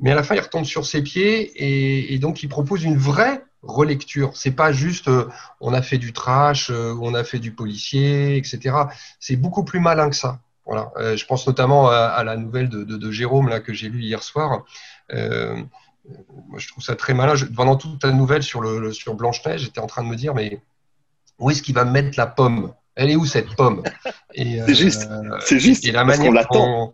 Mais 0.00 0.10
à 0.10 0.14
la 0.14 0.22
fin, 0.22 0.34
il 0.34 0.40
retombe 0.40 0.64
sur 0.64 0.86
ses 0.86 1.02
pieds 1.02 2.12
et, 2.12 2.18
donc 2.18 2.42
il 2.42 2.48
propose 2.48 2.84
une 2.84 2.98
vraie 2.98 3.44
relecture. 3.62 4.32
C'est 4.34 4.50
pas 4.50 4.72
juste 4.72 5.08
euh, 5.08 5.28
on 5.60 5.72
a 5.72 5.82
fait 5.82 5.98
du 5.98 6.12
trash, 6.12 6.70
euh, 6.70 6.94
on 7.00 7.14
a 7.14 7.24
fait 7.24 7.38
du 7.38 7.52
policier, 7.52 8.36
etc. 8.36 8.76
C'est 9.20 9.36
beaucoup 9.36 9.64
plus 9.64 9.80
malin 9.80 10.10
que 10.10 10.16
ça. 10.16 10.40
Voilà. 10.66 10.92
Euh, 10.98 11.16
je 11.16 11.24
pense 11.26 11.46
notamment 11.46 11.88
à, 11.88 12.22
la 12.24 12.36
nouvelle 12.36 12.68
de, 12.68 13.10
Jérôme 13.10 13.48
là, 13.48 13.60
que 13.60 13.72
j'ai 13.72 13.88
lu 13.88 14.02
hier 14.02 14.22
soir. 14.22 14.64
Moi, 15.10 16.58
je 16.58 16.68
trouve 16.68 16.84
ça 16.84 16.96
très 16.96 17.14
malin. 17.14 17.34
pendant 17.54 17.76
toute 17.76 18.04
la 18.04 18.12
nouvelle 18.12 18.42
sur, 18.42 18.60
le, 18.60 18.92
sur 18.92 19.14
Blanche-Neige, 19.14 19.62
j'étais 19.62 19.80
en 19.80 19.86
train 19.86 20.02
de 20.02 20.08
me 20.08 20.16
dire, 20.16 20.34
mais 20.34 20.60
où 21.38 21.50
est-ce 21.50 21.62
qu'il 21.62 21.74
va 21.74 21.84
mettre 21.84 22.18
la 22.18 22.26
pomme? 22.26 22.74
Elle 22.94 23.10
est 23.10 23.16
où 23.16 23.24
cette 23.24 23.54
pomme? 23.56 23.82
C'est 24.34 24.74
juste. 24.74 25.08
C'est 25.40 25.58
juste. 25.58 25.86
Et 25.86 25.92
la 25.92 26.04
manière 26.04 26.26
qu'on 26.26 26.32
l'attend. 26.32 26.92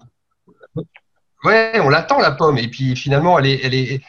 Ouais, 1.44 1.80
on 1.80 1.88
l'attend 1.88 2.18
la 2.18 2.32
pomme. 2.32 2.59
Et 2.59 2.68
puis 2.68 2.97
finalement, 2.97 3.38
elle 3.38 3.47
est, 3.47 3.61
elle 3.64 3.75
est, 3.75 4.02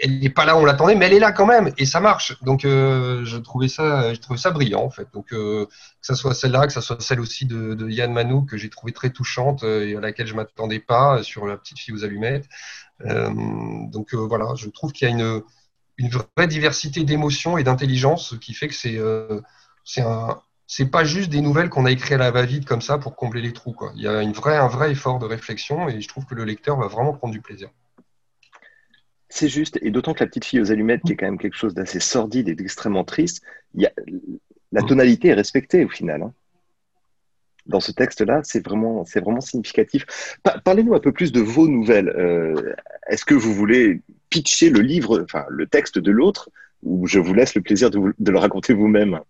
elle 0.00 0.18
n'est 0.20 0.30
pas 0.30 0.44
là 0.44 0.56
où 0.56 0.60
on 0.60 0.64
l'attendait, 0.64 0.94
mais 0.94 1.06
elle 1.06 1.14
est 1.14 1.18
là 1.18 1.32
quand 1.32 1.46
même 1.46 1.72
et 1.76 1.86
ça 1.86 2.00
marche. 2.00 2.40
Donc, 2.42 2.64
euh, 2.64 3.24
je 3.24 3.36
trouvais 3.36 3.68
ça, 3.68 4.14
je 4.14 4.20
trouvais 4.20 4.38
ça 4.38 4.50
brillant 4.50 4.82
en 4.82 4.90
fait. 4.90 5.08
Donc, 5.12 5.32
euh, 5.32 5.66
que 5.66 6.06
ce 6.06 6.14
soit 6.14 6.34
celle-là, 6.34 6.66
que 6.66 6.72
ce 6.72 6.80
soit 6.80 7.00
celle 7.00 7.20
aussi 7.20 7.46
de, 7.46 7.88
Yann 7.88 8.12
Manou 8.12 8.42
que 8.42 8.56
j'ai 8.56 8.70
trouvé 8.70 8.92
très 8.92 9.10
touchante 9.10 9.64
euh, 9.64 9.88
et 9.88 9.96
à 9.96 10.00
laquelle 10.00 10.26
je 10.26 10.34
m'attendais 10.34 10.78
pas 10.80 11.22
sur 11.22 11.46
la 11.46 11.56
petite 11.56 11.78
fille 11.78 11.94
aux 11.94 12.04
allumettes. 12.04 12.48
donc 13.00 14.14
voilà, 14.14 14.54
je 14.56 14.68
trouve 14.68 14.92
qu'il 14.92 15.08
y 15.08 15.10
a 15.10 15.14
une, 15.14 15.42
une 15.98 16.10
vraie 16.10 16.48
diversité 16.48 17.04
d'émotions 17.04 17.58
et 17.58 17.64
d'intelligence 17.64 18.34
qui 18.40 18.54
fait 18.54 18.68
que 18.68 18.74
c'est 18.74 18.98
c'est 19.84 20.02
un 20.02 20.38
c'est 20.70 20.90
pas 20.90 21.02
juste 21.02 21.30
des 21.30 21.40
nouvelles 21.40 21.70
qu'on 21.70 21.86
a 21.86 21.90
écrites 21.90 22.12
à 22.12 22.18
la 22.18 22.30
va-vite 22.30 22.66
comme 22.66 22.82
ça 22.82 22.98
pour 22.98 23.16
combler 23.16 23.40
les 23.40 23.54
trous. 23.54 23.72
Quoi. 23.72 23.90
Il 23.96 24.02
y 24.02 24.06
a 24.06 24.22
une 24.22 24.32
vraie, 24.32 24.58
un 24.58 24.68
vrai 24.68 24.92
effort 24.92 25.18
de 25.18 25.24
réflexion 25.24 25.88
et 25.88 26.00
je 26.00 26.06
trouve 26.06 26.26
que 26.26 26.34
le 26.34 26.44
lecteur 26.44 26.78
va 26.78 26.86
vraiment 26.88 27.14
prendre 27.14 27.32
du 27.32 27.40
plaisir. 27.40 27.70
C'est 29.30 29.48
juste, 29.48 29.78
et 29.80 29.90
d'autant 29.90 30.12
que 30.12 30.20
la 30.20 30.26
petite 30.26 30.44
fille 30.44 30.60
aux 30.60 30.70
allumettes, 30.70 31.02
qui 31.02 31.12
est 31.12 31.16
quand 31.16 31.26
même 31.26 31.38
quelque 31.38 31.56
chose 31.56 31.72
d'assez 31.72 32.00
sordide 32.00 32.50
et 32.50 32.54
d'extrêmement 32.54 33.04
triste, 33.04 33.42
y 33.74 33.86
a, 33.86 33.92
la 34.72 34.82
tonalité 34.82 35.28
est 35.28 35.34
respectée 35.34 35.86
au 35.86 35.88
final. 35.88 36.22
Hein. 36.22 36.32
Dans 37.64 37.80
ce 37.80 37.92
texte-là, 37.92 38.42
c'est 38.44 38.64
vraiment, 38.64 39.06
c'est 39.06 39.20
vraiment 39.20 39.40
significatif. 39.40 40.04
Parlez-nous 40.64 40.94
un 40.94 41.00
peu 41.00 41.12
plus 41.12 41.32
de 41.32 41.40
vos 41.40 41.66
nouvelles. 41.66 42.10
Euh, 42.10 42.74
est-ce 43.08 43.24
que 43.24 43.34
vous 43.34 43.54
voulez 43.54 44.02
pitcher 44.28 44.68
le 44.68 44.80
livre, 44.80 45.22
enfin 45.22 45.46
le 45.48 45.66
texte 45.66 45.98
de 45.98 46.10
l'autre, 46.10 46.50
ou 46.82 47.06
je 47.06 47.18
vous 47.18 47.32
laisse 47.32 47.54
le 47.54 47.62
plaisir 47.62 47.90
de, 47.90 48.12
le 48.18 48.38
raconter 48.38 48.74
vous-même? 48.74 49.20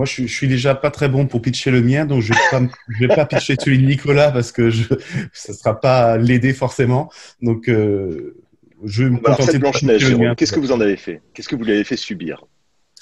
Moi, 0.00 0.06
je, 0.06 0.22
je, 0.22 0.34
suis 0.34 0.48
déjà 0.48 0.74
pas 0.74 0.90
très 0.90 1.10
bon 1.10 1.26
pour 1.26 1.42
pitcher 1.42 1.70
le 1.70 1.82
mien, 1.82 2.06
donc 2.06 2.22
je 2.22 2.32
ne 2.32 3.06
vais, 3.06 3.14
pas 3.14 3.26
pitcher 3.26 3.54
celui 3.60 3.76
de 3.76 3.84
Nicolas 3.84 4.30
parce 4.30 4.50
que 4.50 4.70
ça 4.70 5.52
ne 5.52 5.52
sera 5.52 5.78
pas 5.78 6.16
l'aider 6.16 6.54
forcément. 6.54 7.10
Donc, 7.42 7.68
euh, 7.68 8.42
je 8.82 9.04
vais 9.04 9.10
me 9.10 9.18
contenter 9.18 9.58
Blanche-Neige, 9.58 10.16
qu'est-ce 10.38 10.54
que 10.54 10.58
vous 10.58 10.72
en 10.72 10.80
avez 10.80 10.96
fait? 10.96 11.20
Qu'est-ce 11.34 11.50
que 11.50 11.54
vous 11.54 11.64
lui 11.64 11.72
avez 11.72 11.84
fait 11.84 11.98
subir? 11.98 12.46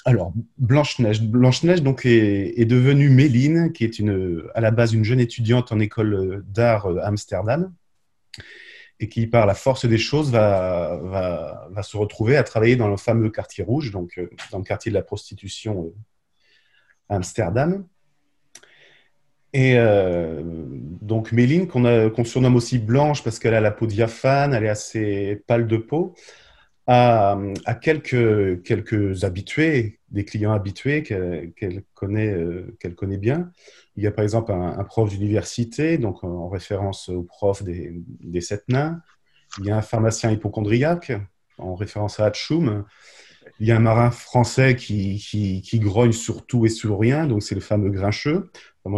Alors, 0.03 0.33
Blanche-Neige. 0.57 1.21
Blanche-Neige 1.21 1.83
donc, 1.83 2.05
est, 2.05 2.65
devenue 2.65 3.07
Méline, 3.07 3.71
qui 3.71 3.85
est 3.85 3.97
une, 3.97 4.43
à 4.53 4.59
la 4.59 4.71
base 4.71 4.91
une 4.93 5.05
jeune 5.05 5.21
étudiante 5.21 5.71
en 5.71 5.79
école 5.79 6.43
d'art 6.49 6.85
à 6.85 7.07
Amsterdam, 7.07 7.71
et 8.99 9.07
qui, 9.07 9.25
par 9.25 9.45
la 9.45 9.53
force 9.53 9.85
des 9.85 9.97
choses, 9.97 10.31
va, 10.31 10.99
va, 11.01 11.69
va, 11.71 11.81
se 11.81 11.95
retrouver 11.95 12.35
à 12.35 12.43
travailler 12.43 12.75
dans 12.75 12.89
le 12.89 12.97
fameux 12.97 13.29
quartier 13.29 13.63
rouge, 13.63 13.91
donc 13.91 14.17
euh, 14.17 14.29
dans 14.51 14.57
le 14.57 14.65
quartier 14.65 14.91
de 14.91 14.95
la 14.95 15.01
prostitution 15.01 15.85
euh, 15.85 15.95
Amsterdam. 17.09 17.85
Et 19.53 19.73
euh, 19.77 20.41
donc 20.43 21.31
Méline, 21.31 21.67
qu'on 21.67 22.23
surnomme 22.23 22.55
aussi 22.55 22.77
Blanche 22.77 23.23
parce 23.23 23.39
qu'elle 23.39 23.55
a 23.55 23.61
la 23.61 23.71
peau 23.71 23.87
diaphane, 23.87 24.53
elle 24.53 24.65
est 24.65 24.69
assez 24.69 25.43
pâle 25.47 25.65
de 25.65 25.77
peau, 25.77 26.13
a, 26.85 27.37
quelques, 27.81 28.63
quelques 28.63 29.23
habitués, 29.23 29.99
des 30.09 30.25
clients 30.25 30.53
habitués 30.53 31.03
qu'elle 31.03 31.83
connaît, 31.93 32.31
euh, 32.31 32.77
connaît 32.95 33.17
bien. 33.17 33.51
Il 33.95 34.03
y 34.03 34.07
a 34.07 34.11
par 34.11 34.23
exemple 34.23 34.51
un, 34.51 34.83
prof 34.83 35.09
d'université, 35.09 35.97
donc 35.97 36.23
en 36.23 36.47
référence 36.47 37.09
au 37.09 37.23
prof 37.23 37.63
des, 37.63 37.93
des 38.21 38.41
sept 38.41 38.63
nains. 38.69 39.01
Il 39.59 39.65
y 39.65 39.71
a 39.71 39.77
un 39.77 39.81
pharmacien 39.81 40.31
hypochondriaque, 40.31 41.11
en 41.57 41.75
référence 41.75 42.19
à 42.19 42.25
Hatchoum. 42.25 42.85
Il 43.59 43.67
y 43.67 43.71
a 43.71 43.75
un 43.75 43.81
marin 43.81 44.11
français 44.11 44.75
qui, 44.75 45.61
grogne 45.75 46.11
sur 46.11 46.45
tout 46.45 46.65
et 46.65 46.69
sur 46.69 46.99
rien, 46.99 47.27
donc 47.27 47.43
c'est 47.43 47.55
le 47.55 47.61
fameux 47.61 47.89
grincheux 47.89 48.49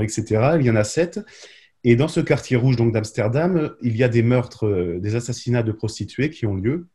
etc. 0.02 0.56
Il 0.60 0.66
y 0.66 0.70
en 0.70 0.76
a 0.76 0.84
sept. 0.84 1.20
Et 1.84 1.96
dans 1.96 2.08
ce 2.08 2.20
quartier 2.20 2.56
rouge 2.56 2.76
donc 2.76 2.94
d'Amsterdam, 2.94 3.76
il 3.82 3.98
y 3.98 4.04
a 4.04 4.08
des 4.08 4.22
meurtres, 4.22 4.68
euh, 4.68 5.00
des 5.00 5.16
assassinats 5.16 5.64
de 5.64 5.72
prostituées 5.72 6.30
qui 6.30 6.46
ont 6.46 6.56
lieu. 6.56 6.88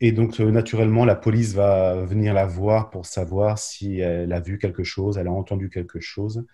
Et 0.00 0.12
donc, 0.12 0.38
euh, 0.38 0.50
naturellement, 0.52 1.04
la 1.04 1.16
police 1.16 1.54
va 1.54 2.04
venir 2.04 2.32
la 2.32 2.46
voir 2.46 2.88
pour 2.88 3.04
savoir 3.04 3.58
si 3.58 3.98
elle 3.98 4.32
a 4.32 4.40
vu 4.40 4.58
quelque 4.58 4.84
chose, 4.84 5.18
elle 5.18 5.26
a 5.26 5.32
entendu 5.32 5.70
quelque 5.70 5.98
chose. 5.98 6.46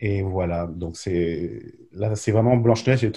Et 0.00 0.22
voilà, 0.22 0.66
donc 0.66 0.96
c'est 0.96 1.62
là, 1.92 2.14
c'est 2.14 2.30
vraiment 2.30 2.56
Blanche-Neige 2.56 3.04
est 3.04 3.12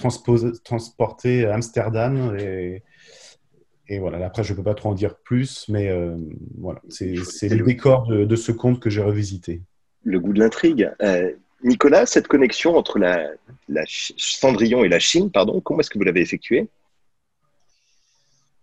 transportée 0.64 1.46
à 1.46 1.54
Amsterdam. 1.54 2.36
Et 3.88 3.98
voilà, 3.98 4.24
après, 4.24 4.44
je 4.44 4.52
ne 4.52 4.56
peux 4.56 4.62
pas 4.62 4.74
trop 4.74 4.90
en 4.90 4.94
dire 4.94 5.16
plus, 5.16 5.66
mais 5.68 5.88
euh, 5.88 6.16
voilà, 6.58 6.80
c'est, 6.88 7.14
le 7.14 7.64
décor 7.64 8.06
de, 8.06 8.24
de, 8.24 8.36
ce 8.36 8.52
conte 8.52 8.80
que 8.80 8.90
j'ai 8.90 9.02
revisité 9.02 9.62
le 10.04 10.20
goût 10.20 10.32
de 10.32 10.40
l'intrigue. 10.40 10.90
Euh, 11.02 11.30
Nicolas, 11.64 12.06
cette 12.06 12.28
connexion 12.28 12.76
entre 12.76 12.98
la, 12.98 13.28
Cendrillon 13.86 14.84
et 14.84 14.88
la 14.88 14.98
Chine, 14.98 15.30
pardon, 15.30 15.60
comment 15.60 15.80
est-ce 15.80 15.90
que 15.90 15.98
vous 15.98 16.04
l'avez 16.04 16.20
effectuée? 16.20 16.68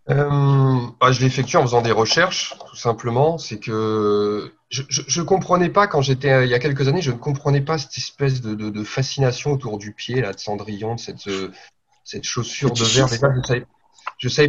Euh, 0.09 0.79
bah, 0.99 1.11
je 1.11 1.21
l'ai 1.21 1.27
effectué 1.27 1.57
en 1.57 1.61
faisant 1.61 1.81
des 1.81 1.91
recherches, 1.91 2.55
tout 2.67 2.75
simplement. 2.75 3.37
C'est 3.37 3.59
que 3.59 4.51
je 4.69 5.19
ne 5.19 5.25
comprenais 5.25 5.69
pas 5.69 5.87
quand 5.87 6.01
j'étais 6.01 6.45
il 6.45 6.49
y 6.49 6.53
a 6.53 6.59
quelques 6.59 6.87
années, 6.87 7.01
je 7.01 7.11
ne 7.11 7.17
comprenais 7.17 7.61
pas 7.61 7.77
cette 7.77 7.97
espèce 7.97 8.41
de, 8.41 8.83
fascination 8.83 9.51
autour 9.51 9.77
du 9.77 9.93
pied 9.93 10.21
là, 10.21 10.33
de 10.33 10.39
Cendrillon, 10.39 10.95
de 10.95 10.99
cette, 10.99 11.29
cette 12.03 12.23
chaussure 12.23 12.71
de 12.71 12.83
verre 12.83 13.07
je 13.07 13.15
savais 13.15 13.65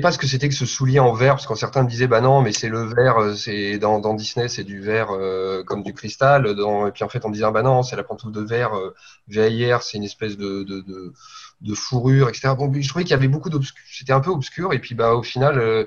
pas 0.01 0.13
ce 0.13 0.19
que 0.19 0.27
c'était 0.27 0.49
que 0.49 0.55
ce 0.55 0.67
soulier 0.67 0.99
en 0.99 1.13
verre, 1.13 1.35
parce 1.35 1.47
que 1.47 1.55
certains 1.55 1.83
me 1.83 1.89
disaient, 1.89 2.07
bah 2.07 2.21
non, 2.21 2.43
mais 2.43 2.53
c'est 2.53 2.69
le 2.69 2.83
verre, 2.83 3.19
euh, 3.19 3.35
c'est 3.35 3.79
dans, 3.79 3.99
dans, 3.99 4.15
Disney, 4.15 4.49
c'est 4.49 4.65
du 4.65 4.81
verre 4.81 5.11
euh, 5.13 5.63
comme 5.65 5.83
du 5.83 5.95
cristal. 5.95 6.55
Dans, 6.55 6.87
et 6.87 6.93
puis 6.93 7.05
en 7.05 7.09
fait, 7.09 7.25
on 7.25 7.29
me 7.29 7.35
disait, 7.35 7.47
ah 7.47 7.51
bah 7.51 7.63
non, 7.63 7.83
c'est 7.83 7.97
la 7.97 8.05
pantoufle 8.05 8.33
de 8.33 8.41
verre 8.41 8.75
euh, 8.77 8.95
VIR, 9.29 9.83
c'est 9.83 9.99
une 9.99 10.05
espèce 10.05 10.37
de, 10.37 10.65
de, 10.65 10.85
de, 11.61 11.75
fourrure, 11.75 12.29
etc. 12.29 12.55
Bon, 12.57 12.73
je 12.73 12.89
trouvais 12.89 13.05
qu'il 13.05 13.13
y 13.13 13.15
avait 13.15 13.29
beaucoup 13.29 13.51
d'obscur, 13.51 13.83
c'était 13.91 14.13
un 14.13 14.21
peu 14.21 14.31
obscur. 14.31 14.73
Et 14.73 14.79
puis 14.81 14.95
bah 14.95 15.15
au 15.15 15.23
final, 15.23 15.59
euh, 15.59 15.85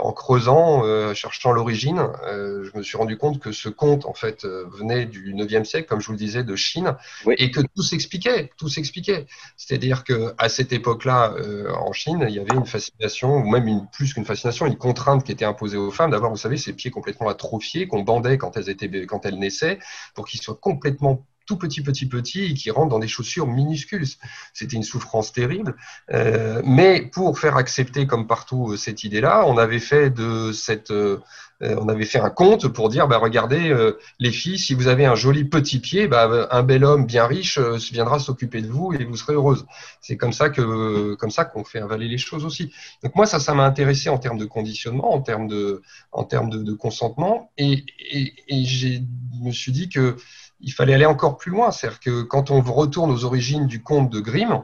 en 0.00 0.12
creusant, 0.12 0.84
euh, 0.84 1.14
cherchant 1.14 1.52
l'origine, 1.52 2.08
euh, 2.26 2.64
je 2.64 2.76
me 2.76 2.82
suis 2.82 2.96
rendu 2.96 3.16
compte 3.16 3.38
que 3.38 3.52
ce 3.52 3.68
conte 3.68 4.06
en 4.06 4.14
fait 4.14 4.44
venait 4.44 5.06
du 5.06 5.34
9e 5.34 5.64
siècle, 5.64 5.86
comme 5.88 6.00
je 6.00 6.06
vous 6.06 6.12
le 6.12 6.18
disais, 6.18 6.42
de 6.42 6.56
Chine, 6.56 6.96
et 7.36 7.50
que 7.50 7.60
tout 7.60 7.82
s'expliquait, 7.82 8.50
tout 8.56 8.68
s'expliquait. 8.68 9.26
C'est-à-dire 9.56 10.04
que 10.04 10.34
à 10.38 10.48
cette 10.48 10.72
époque-là, 10.72 11.34
en 11.80 11.92
Chine, 11.92 12.24
il 12.28 12.34
y 12.34 12.40
avait 12.40 12.54
une 12.54 12.66
fascination, 12.66 13.36
ou 13.36 13.48
même 13.48 13.68
une, 13.68 13.86
plus 13.88 14.14
qu'une 14.14 14.24
fascination, 14.24 14.66
une 14.66 14.78
contrainte 14.78 15.24
qui 15.24 15.32
était 15.32 15.44
imposée 15.44 15.76
aux 15.76 15.90
femmes 15.90 16.10
d'avoir, 16.10 16.30
vous 16.30 16.36
savez, 16.36 16.56
ces 16.56 16.72
pieds 16.72 16.90
complètement 16.90 17.28
atrophiés 17.28 17.86
qu'on 17.86 18.02
bandait 18.02 18.38
quand 18.38 18.56
elles 18.56 18.70
étaient, 18.70 19.06
quand 19.06 19.26
elles 19.26 19.38
naissaient, 19.38 19.78
pour 20.14 20.26
qu'ils 20.26 20.40
soient 20.40 20.58
complètement 20.60 21.24
tout 21.48 21.56
petit, 21.56 21.80
petit, 21.82 22.06
petit 22.06 22.44
et 22.44 22.54
qui 22.54 22.70
rentre 22.70 22.90
dans 22.90 22.98
des 22.98 23.08
chaussures 23.08 23.46
minuscules. 23.46 24.06
C'était 24.52 24.76
une 24.76 24.82
souffrance 24.82 25.32
terrible. 25.32 25.74
Euh, 26.12 26.60
mais 26.64 27.00
pour 27.00 27.38
faire 27.38 27.56
accepter, 27.56 28.06
comme 28.06 28.26
partout, 28.26 28.72
euh, 28.72 28.76
cette 28.76 29.02
idée-là, 29.02 29.44
on 29.46 29.56
avait 29.56 29.78
fait 29.78 30.10
de 30.10 30.52
cette, 30.52 30.90
euh, 30.90 31.18
on 31.60 31.88
avait 31.88 32.04
fait 32.04 32.20
un 32.20 32.28
compte 32.28 32.68
pour 32.68 32.90
dire, 32.90 33.08
bah, 33.08 33.16
regardez, 33.18 33.74
les 34.20 34.30
filles, 34.30 34.58
si 34.58 34.74
vous 34.74 34.86
avez 34.86 35.06
un 35.06 35.16
joli 35.16 35.44
petit 35.44 35.80
pied, 35.80 36.06
bah, 36.06 36.46
un 36.52 36.62
bel 36.62 36.84
homme 36.84 37.04
bien 37.04 37.26
riche 37.26 37.58
viendra 37.90 38.20
s'occuper 38.20 38.60
de 38.62 38.68
vous 38.68 38.92
et 38.92 39.04
vous 39.04 39.16
serez 39.16 39.32
heureuse. 39.32 39.66
C'est 40.00 40.16
comme 40.16 40.32
ça 40.32 40.50
que, 40.50 41.14
comme 41.14 41.30
ça 41.30 41.44
qu'on 41.46 41.64
fait 41.64 41.80
avaler 41.80 42.06
les 42.06 42.18
choses 42.18 42.44
aussi. 42.44 42.70
Donc 43.02 43.16
moi, 43.16 43.26
ça, 43.26 43.40
ça 43.40 43.54
m'a 43.54 43.64
intéressé 43.64 44.08
en 44.08 44.18
termes 44.18 44.38
de 44.38 44.44
conditionnement, 44.44 45.12
en 45.12 45.20
termes 45.20 45.48
de, 45.48 45.82
en 46.12 46.22
termes 46.22 46.50
de, 46.50 46.72
consentement, 46.74 47.50
et, 47.58 47.84
et, 47.98 48.34
et 48.46 48.64
je 48.64 49.00
me 49.42 49.50
suis 49.50 49.72
dit 49.72 49.88
que 49.88 50.16
il 50.60 50.72
fallait 50.72 50.94
aller 50.94 51.06
encore 51.06 51.36
plus 51.36 51.50
loin. 51.50 51.70
C'est-à-dire 51.70 52.00
que 52.00 52.22
quand 52.22 52.50
on 52.50 52.60
retourne 52.60 53.10
aux 53.10 53.24
origines 53.24 53.66
du 53.66 53.82
conte 53.82 54.10
de 54.10 54.20
Grimm 54.20 54.62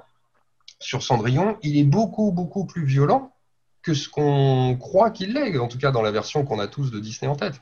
sur 0.80 1.02
Cendrillon, 1.02 1.56
il 1.62 1.78
est 1.78 1.84
beaucoup, 1.84 2.32
beaucoup 2.32 2.66
plus 2.66 2.84
violent 2.84 3.32
que 3.82 3.94
ce 3.94 4.08
qu'on 4.08 4.76
croit 4.80 5.10
qu'il 5.10 5.36
est, 5.36 5.58
en 5.58 5.68
tout 5.68 5.78
cas 5.78 5.90
dans 5.90 6.02
la 6.02 6.10
version 6.10 6.44
qu'on 6.44 6.58
a 6.58 6.66
tous 6.66 6.90
de 6.90 6.98
Disney 6.98 7.30
en 7.30 7.36
tête. 7.36 7.60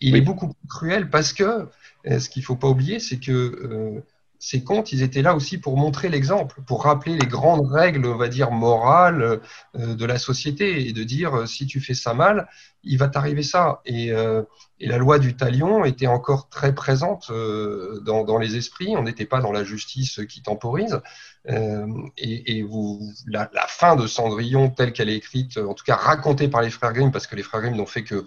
Il 0.00 0.16
est 0.16 0.20
beaucoup 0.20 0.48
plus 0.48 0.68
cruel 0.68 1.10
parce 1.10 1.32
que, 1.32 1.68
euh, 2.06 2.18
ce 2.18 2.28
qu'il 2.28 2.40
ne 2.40 2.46
faut 2.46 2.56
pas 2.56 2.68
oublier, 2.68 2.98
c'est 2.98 3.20
que 3.20 3.32
euh, 3.32 4.00
ces 4.42 4.64
contes, 4.64 4.90
ils 4.92 5.02
étaient 5.02 5.20
là 5.20 5.34
aussi 5.34 5.58
pour 5.58 5.76
montrer 5.76 6.08
l'exemple, 6.08 6.62
pour 6.66 6.84
rappeler 6.84 7.12
les 7.12 7.26
grandes 7.26 7.70
règles, 7.70 8.06
on 8.06 8.16
va 8.16 8.28
dire, 8.28 8.50
morales 8.50 9.42
euh, 9.76 9.94
de 9.94 10.04
la 10.06 10.18
société 10.18 10.88
et 10.88 10.94
de 10.94 11.04
dire 11.04 11.40
euh, 11.40 11.46
si 11.46 11.66
tu 11.66 11.78
fais 11.78 11.92
ça 11.92 12.14
mal, 12.14 12.48
il 12.82 12.96
va 12.96 13.08
t'arriver 13.08 13.42
ça. 13.42 13.82
Et, 13.84 14.12
euh, 14.12 14.42
et, 14.78 14.86
la 14.86 14.96
loi 14.96 15.18
du 15.18 15.36
talion 15.36 15.84
était 15.84 16.06
encore 16.06 16.48
très 16.48 16.74
présente 16.74 17.30
dans, 17.30 18.24
dans, 18.24 18.38
les 18.38 18.56
esprits. 18.56 18.96
On 18.96 19.02
n'était 19.02 19.26
pas 19.26 19.42
dans 19.42 19.52
la 19.52 19.62
justice 19.62 20.22
qui 20.26 20.40
temporise. 20.40 20.98
et, 21.46 22.56
et 22.56 22.62
vous, 22.62 23.12
la, 23.26 23.50
la, 23.52 23.66
fin 23.66 23.94
de 23.94 24.06
Cendrillon, 24.06 24.70
telle 24.70 24.94
qu'elle 24.94 25.10
est 25.10 25.16
écrite, 25.16 25.58
en 25.58 25.74
tout 25.74 25.84
cas 25.84 25.96
racontée 25.96 26.48
par 26.48 26.62
les 26.62 26.70
frères 26.70 26.94
Grimm, 26.94 27.12
parce 27.12 27.26
que 27.26 27.36
les 27.36 27.42
frères 27.42 27.60
Grimm 27.60 27.76
n'ont 27.76 27.84
fait 27.84 28.04
que 28.04 28.24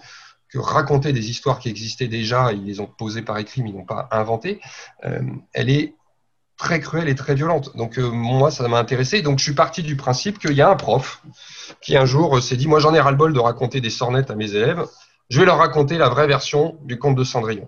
que 0.50 0.60
raconter 0.60 1.14
des 1.14 1.32
histoires 1.32 1.58
qui 1.58 1.68
existaient 1.68 2.08
déjà, 2.08 2.54
ils 2.54 2.64
les 2.64 2.80
ont 2.80 2.86
posées 2.86 3.24
par 3.24 3.40
écrit, 3.40 3.64
mais 3.64 3.72
ils 3.72 3.76
n'ont 3.76 3.86
pas 3.86 4.08
inventé, 4.12 4.62
elle 5.02 5.72
est 5.72 5.96
très 6.64 6.80
cruelle 6.80 7.10
et 7.10 7.16
très 7.16 7.36
violente. 7.36 7.76
Donc 7.76 7.98
moi, 7.98 8.50
ça 8.50 8.66
m'a 8.70 8.80
intéressé. 8.80 9.22
Donc 9.22 9.38
je 9.38 9.44
suis 9.44 9.54
parti 9.54 9.84
du 9.84 9.98
principe 9.98 10.40
qu'il 10.40 10.54
y 10.54 10.62
a 10.62 10.70
un 10.70 10.78
prof 10.78 11.22
qui 11.82 11.98
un 11.98 12.06
jour 12.06 12.42
s'est 12.42 12.56
dit, 12.56 12.68
moi 12.68 12.80
j'en 12.80 12.94
ai 12.94 13.02
ras-le-bol 13.02 13.34
de 13.34 13.40
raconter 13.40 13.82
des 13.82 13.90
sornettes 13.90 14.32
à 14.32 14.36
mes 14.36 14.56
élèves, 14.56 14.86
je 15.30 15.40
vais 15.40 15.46
leur 15.46 15.58
raconter 15.58 15.98
la 15.98 16.08
vraie 16.08 16.26
version 16.26 16.78
du 16.84 16.98
conte 16.98 17.16
de 17.16 17.24
Cendrillon. 17.26 17.68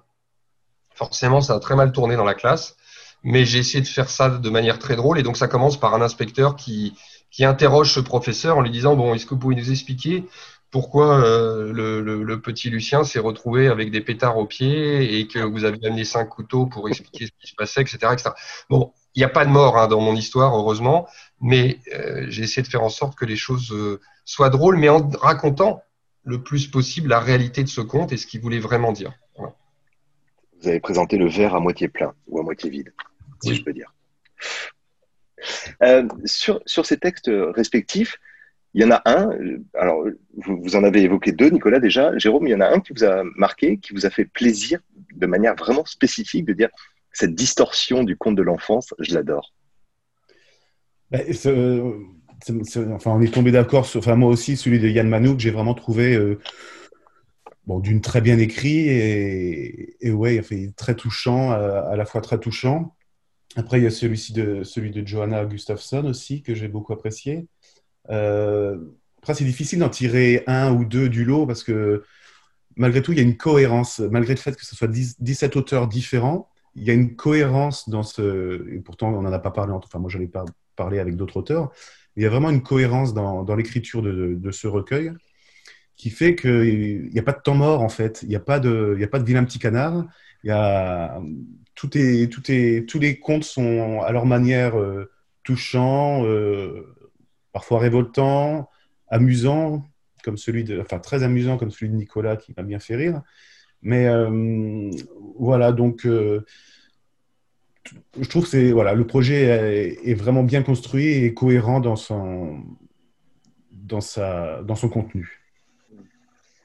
Forcément, 0.94 1.42
ça 1.42 1.56
a 1.56 1.60
très 1.60 1.76
mal 1.76 1.92
tourné 1.92 2.16
dans 2.16 2.24
la 2.24 2.36
classe, 2.36 2.78
mais 3.22 3.44
j'ai 3.44 3.60
essayé 3.60 3.82
de 3.82 3.88
faire 3.88 4.10
ça 4.10 4.30
de 4.30 4.50
manière 4.50 4.80
très 4.80 4.96
drôle. 4.96 5.20
Et 5.20 5.24
donc, 5.24 5.36
ça 5.36 5.50
commence 5.50 5.78
par 5.78 5.94
un 5.94 6.02
inspecteur 6.02 6.56
qui, 6.56 6.96
qui 7.32 7.44
interroge 7.44 7.92
ce 7.92 8.00
professeur 8.00 8.58
en 8.58 8.62
lui 8.62 8.72
disant 8.72 8.96
Bon, 8.96 9.14
est-ce 9.14 9.26
que 9.26 9.32
vous 9.32 9.40
pouvez 9.40 9.56
nous 9.56 9.72
expliquer 9.72 10.24
pourquoi 10.76 11.24
euh, 11.24 11.72
le, 11.72 12.42
petit 12.42 12.70
Lucien 12.70 13.06
s'est 13.06 13.20
retrouvé 13.20 13.70
avec 13.70 13.92
des 13.92 14.02
pétards 14.02 14.38
aux 14.38 14.46
pieds 14.46 15.18
et 15.18 15.26
que 15.26 15.40
vous 15.40 15.64
avez 15.64 15.78
amené 15.88 16.04
cinq 16.04 16.26
couteaux 16.26 16.66
pour 16.66 16.90
expliquer 16.90 17.28
ce 17.28 17.32
qui 17.40 17.48
se 17.50 17.56
passait, 17.56 17.82
etc. 17.82 17.98
Bon, 18.70 18.92
il 19.14 19.20
n'y 19.20 19.24
a 19.24 19.30
pas 19.30 19.46
de 19.46 19.52
mort 19.52 19.78
hein, 19.78 19.88
dans 19.88 20.02
mon 20.02 20.14
histoire, 20.14 20.54
heureusement, 20.54 21.08
mais 21.40 21.80
euh, 21.94 22.26
j'ai 22.28 22.44
essayé 22.44 22.62
de 22.62 22.68
faire 22.68 22.84
en 22.84 22.90
sorte 22.90 23.16
que 23.16 23.24
les 23.24 23.38
choses 23.38 23.72
euh, 23.72 24.02
soient 24.26 24.50
drôles, 24.50 24.76
mais 24.76 24.90
en 24.90 25.08
racontant 25.12 25.82
le 26.26 26.44
plus 26.44 26.68
possible 26.68 27.08
la 27.08 27.22
réalité 27.22 27.64
de 27.64 27.70
ce 27.70 27.80
conte 27.80 28.12
et 28.12 28.18
ce 28.18 28.28
qu'il 28.28 28.42
voulait 28.42 28.60
vraiment 28.60 28.92
dire. 28.92 29.14
Vous 29.38 30.68
avez 30.68 30.82
présenté 30.82 31.18
le 31.18 31.30
verre 31.30 31.56
à 31.56 31.62
moitié 31.62 31.88
plein 31.88 32.14
ou 32.28 32.38
à 32.38 32.44
moitié 32.44 32.70
vide, 32.70 32.94
si 33.42 33.56
je 33.56 33.64
peux 33.64 33.72
dire. 33.72 33.94
Euh, 35.84 36.06
sur, 36.26 36.60
sur, 36.66 36.86
ces 36.86 36.98
textes 36.98 37.32
respectifs, 37.32 38.18
il 38.76 38.82
y 38.82 38.84
en 38.84 38.92
a 38.92 39.02
un, 39.06 39.30
alors 39.74 40.06
vous, 40.36 40.76
en 40.76 40.84
avez 40.84 41.04
évoqué 41.04 41.32
deux, 41.32 41.50
Nicolas 41.50 41.80
déjà. 41.80 42.16
Jérôme, 42.18 42.46
il 42.46 42.52
y 42.52 42.56
en 42.56 42.60
a 42.60 42.68
un 42.68 42.82
qui 42.82 42.92
vous 42.92 43.06
a 43.06 43.24
marqué, 43.38 43.78
qui 43.78 43.94
vous 43.94 44.06
a 44.06 44.10
fait 44.10 44.26
plaisir 44.26 44.82
de 45.16 45.26
manière 45.26 45.56
vraiment 45.56 45.86
spécifique 45.86 46.44
de 46.44 46.52
dire 46.52 46.68
cette 47.14 47.34
distorsion 47.34 48.04
du 48.04 48.18
conte 48.18 48.36
de 48.36 48.42
l'enfance, 48.42 48.94
je 49.00 49.16
l'adore. 49.16 49.54
Ben, 51.10 51.24
enfin, 52.92 53.12
on 53.12 53.22
est 53.22 53.34
tombé 53.34 53.54
d'accord 53.54 53.86
sur, 53.86 54.00
enfin, 54.00 54.18
moi 54.18 54.30
aussi, 54.30 54.58
celui 54.58 54.80
de 54.80 54.90
Yann 54.90 55.08
Manouk, 55.08 55.40
j'ai 55.40 55.52
vraiment 55.52 55.74
trouvé 55.74 56.14
euh, 56.14 56.38
bon, 57.68 57.80
d'une 57.80 58.02
très 58.02 58.20
bien 58.20 58.38
écrit 58.40 58.90
et, 58.90 59.96
et 60.06 60.12
ouais, 60.12 60.42
fait, 60.42 60.74
très 60.76 60.96
touchant, 60.96 61.52
à, 61.52 61.96
la 61.96 62.06
fois 62.06 62.20
très 62.20 62.42
touchant. 62.42 62.94
Après, 63.56 63.80
il 63.80 63.86
y 63.86 63.88
a 63.88 63.92
celui-ci 63.92 64.34
de, 64.34 64.64
celui 64.64 64.92
de 64.92 65.08
Johanna 65.08 65.46
Gustafsson 65.46 66.04
aussi, 66.04 66.42
que 66.42 66.54
j'ai 66.54 66.68
beaucoup 66.68 66.92
apprécié. 66.92 67.48
Euh, 68.10 68.78
après, 69.20 69.34
c'est 69.34 69.46
difficile 69.46 69.80
d'en 69.80 69.90
tirer 69.90 70.44
un 70.48 70.72
ou 70.74 70.86
deux 70.86 71.10
du 71.10 71.26
lot 71.26 71.46
parce 71.46 71.64
que 71.64 72.04
malgré 72.76 73.02
tout, 73.02 73.12
il 73.12 73.18
y 73.18 73.22
a 73.22 73.24
une 73.24 73.38
cohérence. 73.38 74.00
Malgré 74.00 74.34
le 74.34 74.40
fait 74.40 74.56
que 74.56 74.66
ce 74.66 74.76
soit 74.76 74.88
17 74.88 75.56
auteurs 75.56 75.88
différents, 75.88 76.50
il 76.76 76.84
y 76.84 76.92
a 76.92 76.94
une 76.94 77.16
cohérence 77.16 77.90
dans 77.90 78.04
ce. 78.04 78.68
Et 78.72 78.80
pourtant, 78.80 79.10
on 79.14 79.22
n'en 79.22 79.32
a 79.32 79.40
pas 79.40 79.52
parlé, 79.52 79.74
enfin, 79.74 80.00
moi, 80.00 80.10
je 80.10 80.18
n'en 80.18 80.28
pas 80.28 80.46
parlé 80.76 81.00
avec 81.00 81.16
d'autres 81.16 81.38
auteurs, 81.38 81.72
il 82.16 82.24
y 82.24 82.26
a 82.26 82.30
vraiment 82.30 82.50
une 82.50 82.64
cohérence 82.64 83.14
dans, 83.14 83.56
l'écriture 83.56 84.02
de, 84.02 84.52
ce 84.52 84.68
recueil 84.68 85.12
qui 85.98 86.10
fait 86.10 86.36
qu'il 86.36 87.10
n'y 87.12 87.20
a 87.20 87.24
pas 87.24 87.32
de 87.32 87.42
temps 87.42 87.56
mort 87.56 87.82
en 87.82 87.90
fait. 87.90 88.22
Il 88.24 88.30
n'y 88.30 88.36
a 88.36 88.42
pas 88.42 88.60
de, 88.60 88.96
y 89.00 89.04
a 89.04 89.08
pas 89.08 89.20
de 89.20 89.26
vilain 89.26 89.44
petit 89.44 89.60
canard. 89.60 90.06
Y 90.44 90.52
a 90.52 91.22
tout 91.74 91.98
est, 91.98 92.32
tout 92.32 92.44
est, 92.50 92.88
tous 92.88 93.00
les 93.00 93.20
contes 93.20 93.44
sont 93.44 94.02
à 94.02 94.12
leur 94.12 94.26
manière 94.26 94.80
euh, 94.80 95.12
touchants, 95.44 96.26
euh, 96.26 96.96
parfois 97.56 97.80
révoltants, 97.80 98.70
amusants, 99.08 99.84
comme 100.24 100.38
celui 100.38 100.64
de, 100.64 100.80
enfin 100.80 101.00
très 101.00 101.24
amusant 101.24 101.58
comme 101.58 101.72
celui 101.72 101.90
de 101.90 101.96
Nicolas 101.96 102.36
qui 102.36 102.54
m'a 102.56 102.64
bien 102.64 102.80
fait 102.80 102.96
rire. 102.96 103.22
Mais 103.82 104.08
euh, 104.08 104.92
voilà 105.40 105.72
donc 105.72 106.06
je 108.20 108.28
trouve 108.30 108.50
que 108.50 108.72
voilà, 108.72 108.94
le 108.94 109.06
projet 109.06 110.00
est, 110.04 110.14
vraiment 110.14 110.44
bien 110.44 110.64
construit 110.64 111.08
et 111.08 111.34
cohérent 111.34 111.80
dans 111.80 111.96
son, 111.96 112.64
dans 113.72 114.02
sa, 114.02 114.62
dans 114.64 114.76
son 114.76 114.90
contenu. 114.90 115.42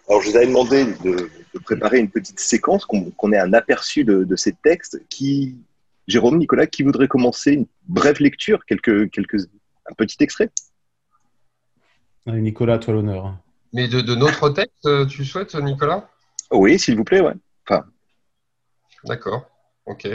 Alors, 0.09 0.23
je 0.23 0.31
vous 0.31 0.37
avais 0.37 0.47
demandé 0.47 0.85
de, 1.05 1.31
préparer 1.65 1.99
une 1.99 2.11
petite 2.11 2.41
séquence, 2.41 2.85
qu'on 2.85 3.33
ait 3.33 3.39
un 3.39 3.53
aperçu 3.53 4.05
de, 4.05 4.37
ces 4.37 4.53
textes. 4.53 5.03
Qui, 5.09 5.59
Jérôme, 6.07 6.39
Nicolas, 6.39 6.67
qui 6.67 6.83
voudrait 6.83 7.09
commencer 7.09 7.53
une 7.53 7.67
brève 7.87 8.21
lecture, 8.21 8.65
quelques, 8.65 9.11
quelques, 9.11 9.47
un 9.87 9.95
petit 9.95 10.17
extrait? 10.21 10.51
Allez, 12.27 12.41
Nicolas, 12.41 12.79
toi 12.79 12.95
l'honneur. 12.95 13.37
Mais 13.73 13.89
de, 13.89 14.01
de, 14.01 14.15
notre 14.15 14.51
texte, 14.51 14.87
euh, 14.87 15.07
tu 15.07 15.25
souhaites, 15.25 15.55
Nicolas? 15.55 16.09
Oui, 16.51 16.79
s'il 16.79 16.97
vous 16.97 17.05
plaît, 17.05 17.21
ouais. 17.21 17.35
Enfin... 17.69 17.85
D'accord, 19.05 19.49
ok. 19.87 20.09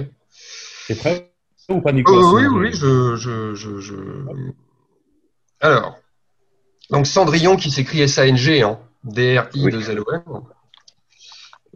T'es 0.88 0.96
prêt? 0.96 1.32
Ou 1.70 1.82
pas, 1.82 1.92
Nicolas 1.92 2.28
euh, 2.28 2.32
Oui, 2.34 2.46
oui, 2.46 2.74
je, 2.74 3.16
je, 3.16 3.96
Alors, 5.60 5.98
donc 6.92 7.08
Cendrillon 7.08 7.56
qui 7.56 7.72
s'écrit 7.72 8.02
S-A-N-G, 8.02 8.62
hein, 8.62 8.80
D-R-I-2-L-O-M. 9.04 10.42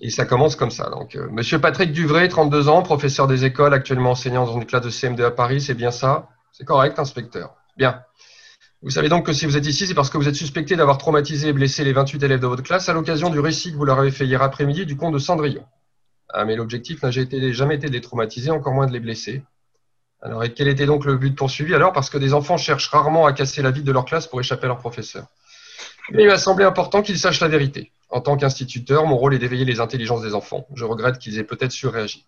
Et 0.01 0.09
ça 0.09 0.25
commence 0.25 0.55
comme 0.55 0.71
ça. 0.71 0.89
Donc, 0.89 1.15
euh, 1.15 1.27
Monsieur 1.31 1.59
Patrick 1.59 1.91
Duvray, 1.91 2.29
32 2.29 2.69
ans, 2.69 2.83
professeur 2.83 3.27
des 3.27 3.45
écoles, 3.45 3.73
actuellement 3.73 4.11
enseignant 4.11 4.45
dans 4.45 4.55
une 4.55 4.65
classe 4.65 4.83
de 4.83 4.89
CM2 4.89 5.23
à 5.23 5.31
Paris, 5.31 5.61
c'est 5.61 5.73
bien 5.73 5.91
ça? 5.91 6.29
C'est 6.51 6.65
correct, 6.65 6.99
inspecteur? 6.99 7.55
Bien. 7.75 8.01
Vous 8.81 8.91
savez 8.91 9.09
donc 9.09 9.25
que 9.25 9.33
si 9.33 9.45
vous 9.45 9.57
êtes 9.57 9.65
ici, 9.65 9.87
c'est 9.87 9.93
parce 9.93 10.09
que 10.09 10.17
vous 10.17 10.29
êtes 10.29 10.35
suspecté 10.35 10.77
d'avoir 10.77 10.97
traumatisé 10.97 11.49
et 11.49 11.53
blessé 11.53 11.83
les 11.83 11.91
28 11.91 12.23
élèves 12.23 12.39
de 12.39 12.47
votre 12.47 12.63
classe 12.63 12.87
à 12.87 12.93
l'occasion 12.93 13.29
du 13.29 13.39
récit 13.39 13.73
que 13.73 13.77
vous 13.77 13.83
leur 13.83 13.99
avez 13.99 14.11
fait 14.11 14.25
hier 14.25 14.41
après-midi 14.41 14.85
du 14.85 14.95
conte 14.95 15.13
de 15.13 15.19
Cendrillon. 15.19 15.65
Ah, 16.29 16.45
mais 16.45 16.55
l'objectif 16.55 17.03
n'a 17.03 17.11
jamais 17.11 17.75
été 17.75 17.87
de 17.87 17.91
les 17.91 17.99
traumatiser, 17.99 18.51
encore 18.51 18.73
moins 18.73 18.87
de 18.87 18.93
les 18.93 19.01
blesser. 19.01 19.43
Alors, 20.21 20.45
et 20.45 20.53
quel 20.53 20.69
était 20.69 20.85
donc 20.85 21.03
le 21.03 21.17
but 21.17 21.35
poursuivi 21.35 21.75
alors? 21.75 21.91
Parce 21.91 22.09
que 22.09 22.17
des 22.17 22.33
enfants 22.33 22.55
cherchent 22.55 22.87
rarement 22.87 23.25
à 23.25 23.33
casser 23.33 23.61
la 23.61 23.71
vie 23.71 23.83
de 23.83 23.91
leur 23.91 24.05
classe 24.05 24.27
pour 24.27 24.39
échapper 24.39 24.65
à 24.65 24.67
leur 24.67 24.79
professeur. 24.79 25.25
Mais 26.11 26.23
il 26.23 26.27
m'a 26.27 26.37
semblé 26.37 26.63
important 26.63 27.01
qu'ils 27.01 27.19
sachent 27.19 27.41
la 27.41 27.49
vérité. 27.49 27.91
En 28.09 28.21
tant 28.21 28.37
qu'instituteur, 28.37 29.05
mon 29.05 29.17
rôle 29.17 29.33
est 29.33 29.39
d'éveiller 29.39 29.65
les 29.65 29.81
intelligences 29.81 30.21
des 30.21 30.35
enfants. 30.35 30.65
Je 30.73 30.85
regrette 30.85 31.19
qu'ils 31.19 31.37
aient 31.37 31.43
peut-être 31.43 31.71
surréagi. 31.71 32.25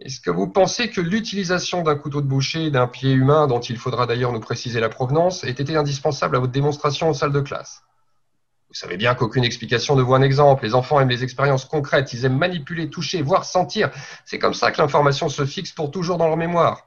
Est-ce 0.00 0.20
que 0.20 0.30
vous 0.30 0.48
pensez 0.48 0.88
que 0.88 1.02
l'utilisation 1.02 1.82
d'un 1.82 1.94
couteau 1.94 2.22
de 2.22 2.26
boucher 2.26 2.66
et 2.66 2.70
d'un 2.70 2.86
pied 2.86 3.12
humain, 3.12 3.46
dont 3.46 3.60
il 3.60 3.76
faudra 3.76 4.06
d'ailleurs 4.06 4.32
nous 4.32 4.40
préciser 4.40 4.80
la 4.80 4.88
provenance, 4.88 5.44
ait 5.44 5.50
été 5.50 5.76
indispensable 5.76 6.36
à 6.36 6.38
votre 6.38 6.52
démonstration 6.52 7.10
en 7.10 7.12
salle 7.12 7.32
de 7.32 7.40
classe? 7.40 7.82
Vous 8.68 8.74
savez 8.74 8.96
bien 8.96 9.14
qu'aucune 9.14 9.44
explication 9.44 9.96
ne 9.96 10.02
vaut 10.02 10.14
un 10.14 10.22
exemple. 10.22 10.64
Les 10.64 10.74
enfants 10.74 11.00
aiment 11.00 11.10
les 11.10 11.22
expériences 11.22 11.66
concrètes. 11.66 12.14
Ils 12.14 12.24
aiment 12.24 12.38
manipuler, 12.38 12.88
toucher, 12.88 13.20
voir, 13.20 13.44
sentir. 13.44 13.90
C'est 14.24 14.38
comme 14.38 14.54
ça 14.54 14.70
que 14.70 14.80
l'information 14.80 15.28
se 15.28 15.44
fixe 15.44 15.72
pour 15.72 15.90
toujours 15.90 16.16
dans 16.16 16.28
leur 16.28 16.36
mémoire. 16.36 16.86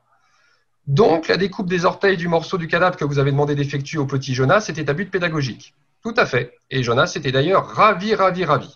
Donc, 0.88 1.28
la 1.28 1.38
découpe 1.38 1.70
des 1.70 1.86
orteils 1.86 2.18
du 2.18 2.28
morceau 2.28 2.58
du 2.58 2.68
cadavre 2.68 2.98
que 2.98 3.06
vous 3.06 3.20
avez 3.20 3.32
demandé 3.32 3.54
d'effectuer 3.54 4.00
au 4.00 4.06
petit 4.06 4.34
Jonas 4.34 4.62
c'était 4.62 4.90
à 4.90 4.94
but 4.94 5.12
pédagogique. 5.12 5.76
Tout 6.02 6.14
à 6.18 6.26
fait. 6.26 6.58
Et 6.72 6.82
Jonas 6.84 7.14
était 7.16 7.32
d'ailleurs 7.32 7.68
ravi, 7.68 8.16
ravi, 8.16 8.44
ravi. 8.44 8.76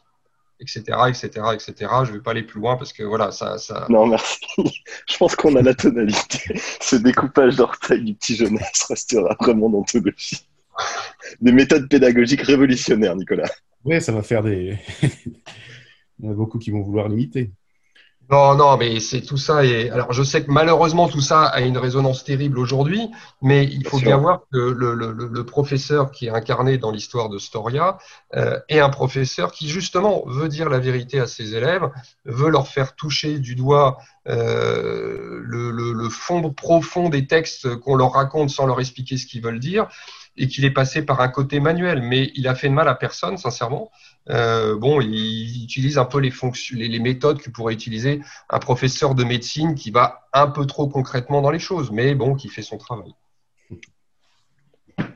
Etc., 0.60 0.82
etc., 1.08 1.28
etc. 1.54 1.74
Je 2.04 2.12
ne 2.12 2.18
vais 2.18 2.24
pas 2.24 2.32
aller 2.32 2.44
plus 2.44 2.60
loin 2.60 2.78
parce 2.78 2.92
que 2.92 3.04
voilà, 3.04 3.32
ça. 3.32 3.58
ça... 3.58 3.86
Non, 3.90 4.08
merci. 4.08 4.40
Je 5.08 5.18
pense 5.18 5.36
qu'on 5.36 5.56
a 5.56 5.62
la 5.62 5.76
tonalité. 5.76 6.60
Ce 6.82 6.96
découpage 6.96 7.58
d'orteils 7.58 8.04
du 8.04 8.16
petit 8.16 8.36
Jonas 8.36 8.86
restera 8.90 9.36
vraiment 9.40 9.70
d'anthologie. 9.70 10.48
des 11.42 11.52
méthodes 11.52 11.88
pédagogiques 11.88 12.42
révolutionnaires, 12.42 13.16
Nicolas. 13.16 13.50
Oui, 13.86 14.02
ça 14.02 14.12
va 14.12 14.24
faire 14.24 14.44
des. 14.44 14.78
Il 16.20 16.26
y 16.26 16.28
en 16.28 16.32
a 16.32 16.34
beaucoup 16.34 16.58
qui 16.58 16.72
vont 16.72 16.82
vouloir 16.82 17.10
l'imiter. 17.10 17.52
Non, 18.30 18.56
non, 18.56 18.76
mais 18.76 19.00
c'est 19.00 19.22
tout 19.22 19.38
ça. 19.38 19.64
Et 19.64 19.90
alors, 19.90 20.12
je 20.12 20.22
sais 20.22 20.44
que 20.44 20.52
malheureusement 20.52 21.08
tout 21.08 21.22
ça 21.22 21.44
a 21.44 21.62
une 21.62 21.78
résonance 21.78 22.26
terrible 22.26 22.60
aujourd'hui, 22.60 23.08
mais 23.42 23.64
il 23.64 23.88
faut 23.88 24.00
bien, 24.00 24.18
voir 24.18 24.42
que 24.52 24.58
le, 24.58 25.46
professeur 25.46 26.12
qui 26.12 26.26
est 26.28 26.30
incarné 26.30 26.78
dans 26.78 26.92
l'histoire 26.92 27.30
de 27.30 27.38
Storia 27.38 27.98
euh, 28.36 28.60
est 28.68 28.80
un 28.80 28.90
professeur 28.90 29.54
qui 29.54 29.70
justement 29.70 30.24
veut 30.28 30.50
dire 30.50 30.68
la 30.68 30.80
vérité 30.80 31.22
à 31.22 31.28
ses 31.28 31.56
élèves, 31.56 31.90
veut 32.26 32.50
leur 32.50 32.68
faire 32.68 32.96
toucher 32.96 33.40
du 33.40 33.56
doigt 33.56 33.98
euh, 34.28 35.42
le, 35.46 36.10
fond 36.10 36.52
profond 36.52 37.08
des 37.08 37.28
textes 37.28 37.76
qu'on 37.78 37.96
leur 37.96 38.12
raconte 38.14 38.50
sans 38.50 38.66
leur 38.66 38.80
expliquer 38.82 39.18
ce 39.18 39.26
qu'ils 39.26 39.42
veulent 39.42 39.60
dire 39.60 39.88
et 40.36 40.48
qu'il 40.48 40.66
est 40.66 40.72
passé 40.72 41.02
par 41.02 41.22
un 41.22 41.30
côté 41.30 41.60
manuel, 41.60 42.02
mais 42.02 42.32
il 42.36 42.48
a 42.48 42.56
fait 42.56 42.70
de 42.70 42.74
mal 42.74 42.88
à 42.88 42.96
personne, 42.96 43.38
sincèrement. 43.38 43.90
Euh, 44.30 44.76
bon, 44.78 45.00
il 45.02 45.64
utilise 45.64 45.98
un 45.98 46.06
peu 46.06 46.20
les, 46.20 46.32
fonctions, 46.32 46.78
les, 46.78 47.00
méthodes 47.00 47.42
que 47.42 47.50
pourrait 47.50 47.74
utiliser 47.74 48.22
un 48.50 48.60
professeur 48.60 49.16
de 49.16 49.24
médecine 49.24 49.76
qui 49.76 49.92
va 49.92 50.28
un 50.34 50.48
peu 50.48 50.66
trop 50.66 50.88
concrètement 50.88 51.42
dans 51.42 51.52
les 51.52 51.60
choses, 51.60 51.92
mais 51.92 52.14
bon, 52.14 52.36
qui 52.36 52.50
fait 52.50 52.62
son 52.62 52.78
travail. 52.78 53.14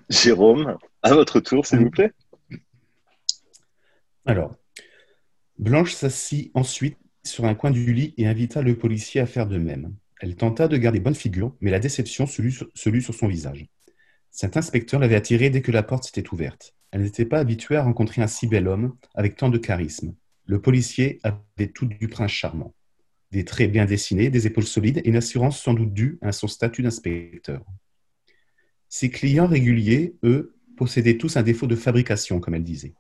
Jérôme, 0.10 0.78
à 1.04 1.14
votre 1.14 1.40
tour, 1.40 1.66
s'il 1.66 1.80
vous 1.80 1.90
plaît. 1.90 2.12
Alors, 4.26 4.56
Blanche 5.58 5.94
s'assit 5.94 6.52
ensuite 6.54 6.98
sur 7.24 7.46
un 7.46 7.56
coin 7.56 7.72
du 7.72 7.94
lit 7.94 8.14
et 8.18 8.28
invita 8.28 8.62
le 8.62 8.78
policier 8.78 9.22
à 9.22 9.26
faire 9.26 9.48
de 9.48 9.58
même. 9.58 9.94
Elle 10.22 10.36
tenta 10.36 10.68
de 10.68 10.78
garder 10.78 11.00
bonne 11.00 11.16
figure, 11.16 11.56
mais 11.62 11.72
la 11.72 11.80
déception 11.80 12.28
se 12.28 12.42
lut 12.42 13.02
sur 13.02 13.14
son 13.14 13.28
visage. 13.28 13.66
Cet 14.30 14.56
inspecteur 14.56 15.00
l'avait 15.00 15.16
attirée 15.16 15.50
dès 15.50 15.62
que 15.62 15.72
la 15.72 15.84
porte 15.84 16.06
s'était 16.06 16.32
ouverte. 16.32 16.76
Elle 16.92 17.04
n'était 17.04 17.26
pas 17.26 17.40
habituée 17.40 17.78
à 17.78 17.84
rencontrer 17.84 18.22
un 18.22 18.28
si 18.28 18.48
bel 18.48 18.68
homme, 18.68 18.96
avec 19.16 19.36
tant 19.38 19.50
de 19.50 19.58
charisme. 19.58 20.14
Le 20.46 20.62
policier 20.62 21.20
avait 21.24 21.68
tout 21.74 21.86
du 21.86 22.08
prince 22.08 22.32
charmant. 22.32 22.74
des 23.32 23.46
traits 23.46 23.72
bien 23.72 23.86
dessinés, 23.86 24.30
des 24.30 24.46
épaules 24.46 24.66
solides 24.66 24.98
et 24.98 25.08
une 25.08 25.16
assurance 25.16 25.62
sans 25.62 25.74
doute 25.74 25.94
due 25.94 26.20
à 26.22 26.34
son 26.34 26.48
statut 26.48 26.82
d'inspecteur. 26.82 27.64
Ses 28.90 29.10
clients 29.10 29.48
réguliers, 29.48 30.16
eux, 30.24 30.58
possédaient 30.76 31.18
tous 31.18 31.38
un 31.38 31.44
défaut 31.44 31.68
de 31.68 31.78
fabrication, 31.78 32.42
comme 32.42 32.56
elle 32.56 32.64
disait. 32.64 32.94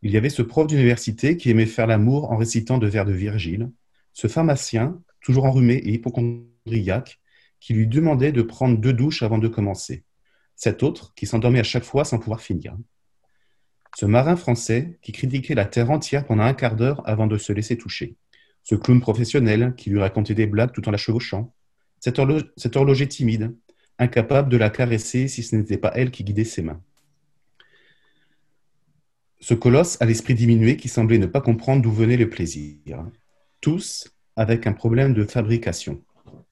Il 0.00 0.12
y 0.12 0.16
avait 0.16 0.30
ce 0.30 0.40
prof 0.40 0.66
d'université 0.66 1.36
qui 1.36 1.50
aimait 1.50 1.66
faire 1.66 1.86
l'amour 1.86 2.32
en 2.32 2.38
récitant 2.38 2.78
de 2.78 2.86
vers 2.86 3.04
de 3.04 3.12
Virgile, 3.12 3.70
ce 4.14 4.28
pharmacien, 4.28 4.98
toujours 5.20 5.44
enrhumé 5.44 5.74
et 5.74 5.92
hypochondriaque, 5.92 7.20
qui 7.60 7.74
lui 7.74 7.86
demandait 7.86 8.32
de 8.32 8.40
prendre 8.40 8.78
deux 8.78 8.94
douches 8.94 9.22
avant 9.22 9.36
de 9.36 9.48
commencer. 9.48 10.04
Cet 10.56 10.82
autre 10.82 11.12
qui 11.14 11.26
s'endormait 11.26 11.60
à 11.60 11.64
chaque 11.64 11.84
fois 11.84 12.06
sans 12.06 12.18
pouvoir 12.18 12.40
finir. 12.40 12.74
Ce 13.96 14.06
marin 14.06 14.36
français 14.36 14.98
qui 15.02 15.12
critiquait 15.12 15.54
la 15.54 15.64
terre 15.64 15.90
entière 15.90 16.24
pendant 16.24 16.44
un 16.44 16.54
quart 16.54 16.76
d'heure 16.76 17.02
avant 17.08 17.26
de 17.26 17.36
se 17.38 17.52
laisser 17.52 17.76
toucher. 17.76 18.16
Ce 18.62 18.74
clown 18.74 19.00
professionnel 19.00 19.74
qui 19.76 19.90
lui 19.90 19.98
racontait 19.98 20.34
des 20.34 20.46
blagues 20.46 20.72
tout 20.72 20.86
en 20.88 20.92
la 20.92 20.98
chevauchant. 20.98 21.52
Cet, 21.98 22.18
horloger 22.76 23.08
timide, 23.08 23.54
incapable 23.98 24.48
de 24.48 24.56
la 24.56 24.70
caresser 24.70 25.28
si 25.28 25.42
ce 25.42 25.56
n'était 25.56 25.76
pas 25.76 25.92
elle 25.94 26.10
qui 26.10 26.24
guidait 26.24 26.44
ses 26.44 26.62
mains. 26.62 26.80
Ce 29.40 29.54
colosse 29.54 30.00
à 30.00 30.06
l'esprit 30.06 30.34
diminué 30.34 30.76
qui 30.76 30.88
semblait 30.88 31.18
ne 31.18 31.26
pas 31.26 31.40
comprendre 31.40 31.82
d'où 31.82 31.90
venait 31.90 32.16
le 32.16 32.28
plaisir. 32.28 33.04
Tous 33.60 34.10
avec 34.36 34.66
un 34.66 34.72
problème 34.72 35.12
de 35.12 35.24
fabrication, 35.24 36.02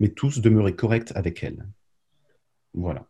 mais 0.00 0.08
tous 0.08 0.40
demeuraient 0.40 0.74
corrects 0.74 1.12
avec 1.14 1.42
elle. 1.42 1.66
Voilà. 2.74 3.06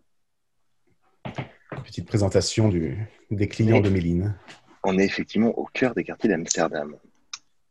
Petite 1.84 2.06
présentation 2.06 2.68
des 3.30 3.48
clients 3.48 3.80
de 3.80 3.88
Méline. 3.88 4.34
On 4.84 4.98
est 4.98 5.04
effectivement 5.04 5.56
au 5.58 5.64
cœur 5.64 5.94
des 5.94 6.04
quartiers 6.04 6.30
d'Amsterdam. 6.30 6.96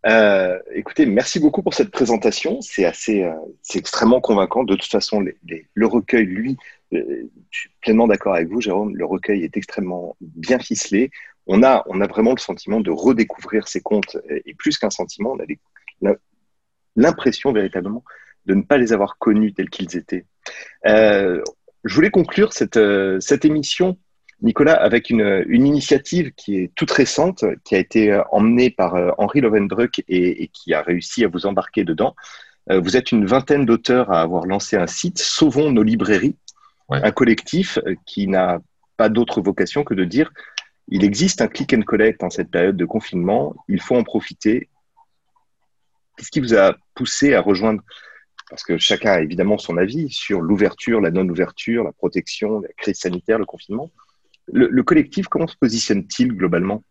Euh, 0.06 0.60
écoutez, 0.74 1.06
merci 1.06 1.39
beaucoup 1.39 1.63
pour 1.63 1.74
cette 1.74 1.91
présentation. 1.91 2.62
C'est 2.62 2.86
assez, 2.86 3.24
euh, 3.24 3.34
c'est 3.62 3.80
extrêmement 3.80 4.22
convaincant. 4.22 4.63
De 4.63 4.76
toute 4.76 4.89
façon, 4.89 5.22
le 5.22 5.86
recueil, 5.86 6.26
lui, 6.26 6.58
euh, 6.93 7.30
je 7.50 7.60
suis 7.60 7.70
pleinement 7.82 8.08
d'accord 8.08 8.36
avec 8.36 8.48
vous, 8.50 8.62
Jérôme. 8.62 8.96
Le 8.96 9.06
recueil 9.06 9.43
est 9.43 9.58
extrêmement 9.58 10.15
bien 10.22 10.60
ficelé. 10.60 11.12
On 11.48 11.63
a, 11.63 11.84
on 11.88 12.02
a 12.02 12.08
vraiment 12.08 12.32
le 12.32 12.39
sentiment 12.39 12.80
de 12.80 12.91
redécouvrir 12.91 13.67
ces 13.67 13.82
contes, 13.82 14.17
et, 14.30 14.54
plus 14.54 14.78
qu'un 14.78 14.89
sentiment, 14.89 15.36
on 16.02 16.10
a 16.10 16.13
l'impression 16.96 17.54
véritablement 17.54 18.04
de 18.46 18.54
ne 18.54 18.62
pas 18.62 18.78
les 18.78 18.91
avoir 18.91 19.17
connus 19.17 19.54
tels 19.54 19.70
qu'ils 19.70 19.96
étaient. 19.96 20.26
je 20.86 21.41
voulais 21.96 22.10
conclure 22.10 22.52
cette, 22.52 22.80
cette 23.22 23.46
émission 23.46 23.98
Nicolas, 24.41 24.76
avec 24.76 25.10
une, 25.10 25.45
initiative 25.50 26.32
qui 26.34 26.58
est 26.58 26.71
toute 26.76 26.91
récente, 26.91 27.43
qui 27.63 27.76
a 27.76 27.80
été 27.80 28.12
euh, 28.12 28.21
emmenée 28.32 28.69
par 28.69 28.95
euh, 28.95 29.12
Henri 29.17 29.41
Lovendruck 29.41 30.04
et, 30.08 30.50
qui 30.54 30.73
a 30.73 30.82
réussi 30.82 31.23
à 31.26 31.28
vous 31.28 31.45
embarquer 31.45 31.84
dedans. 31.84 32.15
Euh, 32.69 32.80
vous 32.80 32.97
êtes 32.97 33.12
une 33.12 33.26
vingtaine 33.26 33.65
d'auteurs 33.65 34.12
à 34.12 34.21
avoir 34.21 34.45
lancé 34.45 34.76
un 34.78 34.88
site, 34.88 35.17
Sauvons 35.17 35.71
nos 35.71 35.84
librairies, 35.84 36.36
un 36.89 37.12
collectif 37.12 37.80
qui 38.06 38.28
n'a 38.28 38.60
pas 38.95 39.10
d'autre 39.10 39.41
vocation 39.41 39.84
que 39.84 39.93
de 39.93 40.06
dire 40.06 40.32
il 40.88 41.04
existe 41.04 41.41
un 41.41 41.47
click 41.47 41.73
and 41.73 41.82
collect 41.82 42.23
en 42.23 42.30
cette 42.30 42.50
période 42.50 42.78
de 42.78 42.86
confinement, 42.86 43.56
il 43.67 43.82
faut 43.82 43.97
en 43.97 44.04
profiter. 44.04 44.69
Qu'est-ce 46.15 46.32
qui 46.32 46.39
vous 46.39 46.56
a 46.56 46.76
poussé 46.95 47.34
à 47.34 47.41
rejoindre? 47.41 47.84
Parce 48.50 48.63
que 48.63 48.78
chacun 48.78 49.12
a 49.12 49.19
évidemment 49.19 49.58
son 49.58 49.76
avis 49.78 50.10
sur 50.10 50.39
l'ouverture, 50.39 51.02
la 51.02 51.12
non-ouverture, 51.12 51.84
la 51.84 51.91
protection, 51.91 52.62
la 52.62 52.69
crise 52.78 53.00
sanitaire, 53.00 53.38
le 53.38 53.45
confinement. 53.45 53.91
Le, 54.48 54.84
collectif, 54.84 55.28
comment 55.28 55.48
se 55.48 55.58
positionne-t-il 55.58 56.34
globalement? 56.34 56.84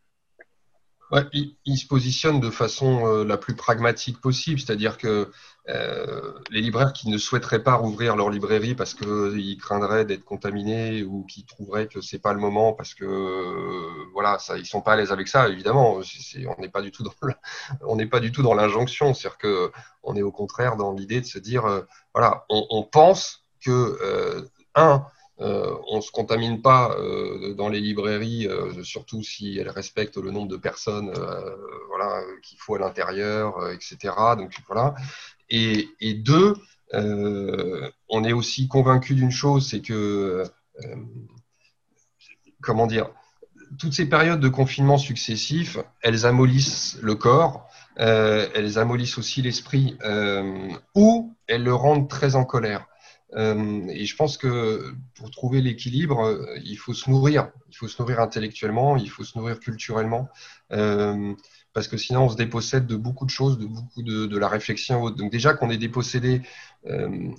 Il, 1.32 1.78
se 1.78 1.86
positionne 1.86 2.40
de 2.40 2.50
façon 2.50 3.06
euh, 3.06 3.24
la 3.24 3.36
plus 3.36 3.54
pragmatique 3.54 4.20
possible, 4.20 4.58
c'est-à-dire 4.58 4.98
que 4.98 5.30
euh, 5.68 6.32
les 6.50 6.60
libraires 6.60 6.92
qui 6.92 7.08
ne 7.08 7.16
souhaiteraient 7.16 7.62
pas 7.62 7.74
rouvrir 7.74 8.16
leur 8.16 8.28
librairie 8.28 8.74
parce 8.74 8.92
qu'ils 8.92 9.08
euh, 9.08 9.56
craindraient 9.60 10.04
d'être 10.04 10.24
contaminés 10.24 11.04
ou 11.04 11.24
qui 11.24 11.44
trouveraient 11.46 11.86
que 11.86 12.00
c'est 12.00 12.18
pas 12.18 12.32
le 12.32 12.40
moment 12.40 12.72
parce 12.72 12.92
que 12.92 14.10
voilà, 14.12 14.40
ça, 14.40 14.58
ils 14.58 14.66
sont 14.66 14.80
pas 14.80 14.94
à 14.94 14.96
l'aise 14.96 15.12
avec 15.12 15.28
ça. 15.28 15.48
Évidemment, 15.48 16.00
on 16.00 16.60
n'est 16.60 16.68
pas 16.68 16.82
du 16.82 16.90
tout 16.90 17.04
dans 17.04 17.14
on 17.82 17.94
n'est 17.94 18.06
pas 18.06 18.20
du 18.20 18.32
tout 18.32 18.42
dans 18.42 18.54
l'injonction, 18.54 19.14
c'est-à-dire 19.14 19.38
que 19.38 19.70
on 20.02 20.16
est 20.16 20.22
au 20.22 20.32
contraire 20.32 20.76
dans 20.76 20.92
l'idée 20.92 21.20
de 21.20 21.26
se 21.26 21.38
dire 21.38 21.84
voilà, 22.14 22.44
on, 22.48 22.66
on 22.70 22.82
pense 22.82 23.46
que 23.64 24.48
un 24.74 25.06
euh, 25.40 25.76
on 25.88 25.96
ne 25.96 26.00
se 26.00 26.10
contamine 26.10 26.62
pas 26.62 26.96
euh, 26.98 27.54
dans 27.54 27.68
les 27.68 27.80
librairies, 27.80 28.46
euh, 28.48 28.82
surtout 28.82 29.22
si 29.22 29.58
elles 29.58 29.68
respectent 29.68 30.16
le 30.16 30.30
nombre 30.30 30.48
de 30.48 30.56
personnes 30.56 31.12
voilà, 31.88 32.22
qu'il 32.42 32.58
faut 32.58 32.74
à 32.76 32.78
l'intérieur, 32.78 33.70
etc. 33.70 34.14
Et 35.50 36.14
deux, 36.14 36.56
on 36.92 38.24
est 38.24 38.32
aussi 38.32 38.68
convaincu 38.68 39.14
d'une 39.14 39.30
chose, 39.30 39.68
c'est 39.68 39.82
que, 39.82 40.44
comment 42.62 42.86
dire, 42.86 43.10
toutes 43.78 43.92
ces 43.92 44.08
périodes 44.08 44.40
de 44.40 44.48
confinement 44.48 44.96
successifs, 44.96 45.78
elles 46.00 46.24
amollissent 46.24 46.98
le 47.02 47.14
corps, 47.14 47.68
elles 47.96 48.78
amollissent 48.78 49.18
aussi 49.18 49.42
l'esprit, 49.42 49.98
ou 50.94 51.34
elles 51.46 51.64
le 51.64 51.74
rendent 51.74 52.08
très 52.08 52.36
en 52.36 52.44
colère. 52.44 52.86
Euh, 53.34 53.86
et 53.88 54.06
je 54.06 54.16
pense 54.16 54.38
que 54.38 54.94
pour 55.14 55.30
trouver 55.30 55.60
l'équilibre, 55.60 56.20
euh, 56.20 56.58
il 56.64 56.76
faut 56.76 56.94
se 56.94 57.10
nourrir. 57.10 57.50
Il 57.68 57.76
faut 57.76 57.88
se 57.88 58.00
nourrir 58.00 58.20
intellectuellement, 58.20 58.96
il 58.96 59.10
faut 59.10 59.24
se 59.24 59.36
nourrir 59.36 59.58
culturellement, 59.58 60.28
euh, 60.72 61.34
parce 61.72 61.88
que 61.88 61.96
sinon 61.96 62.24
on 62.24 62.28
se 62.28 62.36
dépossède 62.36 62.86
de 62.86 62.96
beaucoup 62.96 63.24
de 63.24 63.30
choses, 63.30 63.58
de 63.58 63.66
beaucoup 63.66 64.02
de, 64.02 64.26
de 64.26 64.38
la 64.38 64.48
réflexion. 64.48 65.10
Donc 65.10 65.32
déjà 65.32 65.54
qu'on 65.54 65.70
est 65.70 65.78
dépossédé 65.78 66.42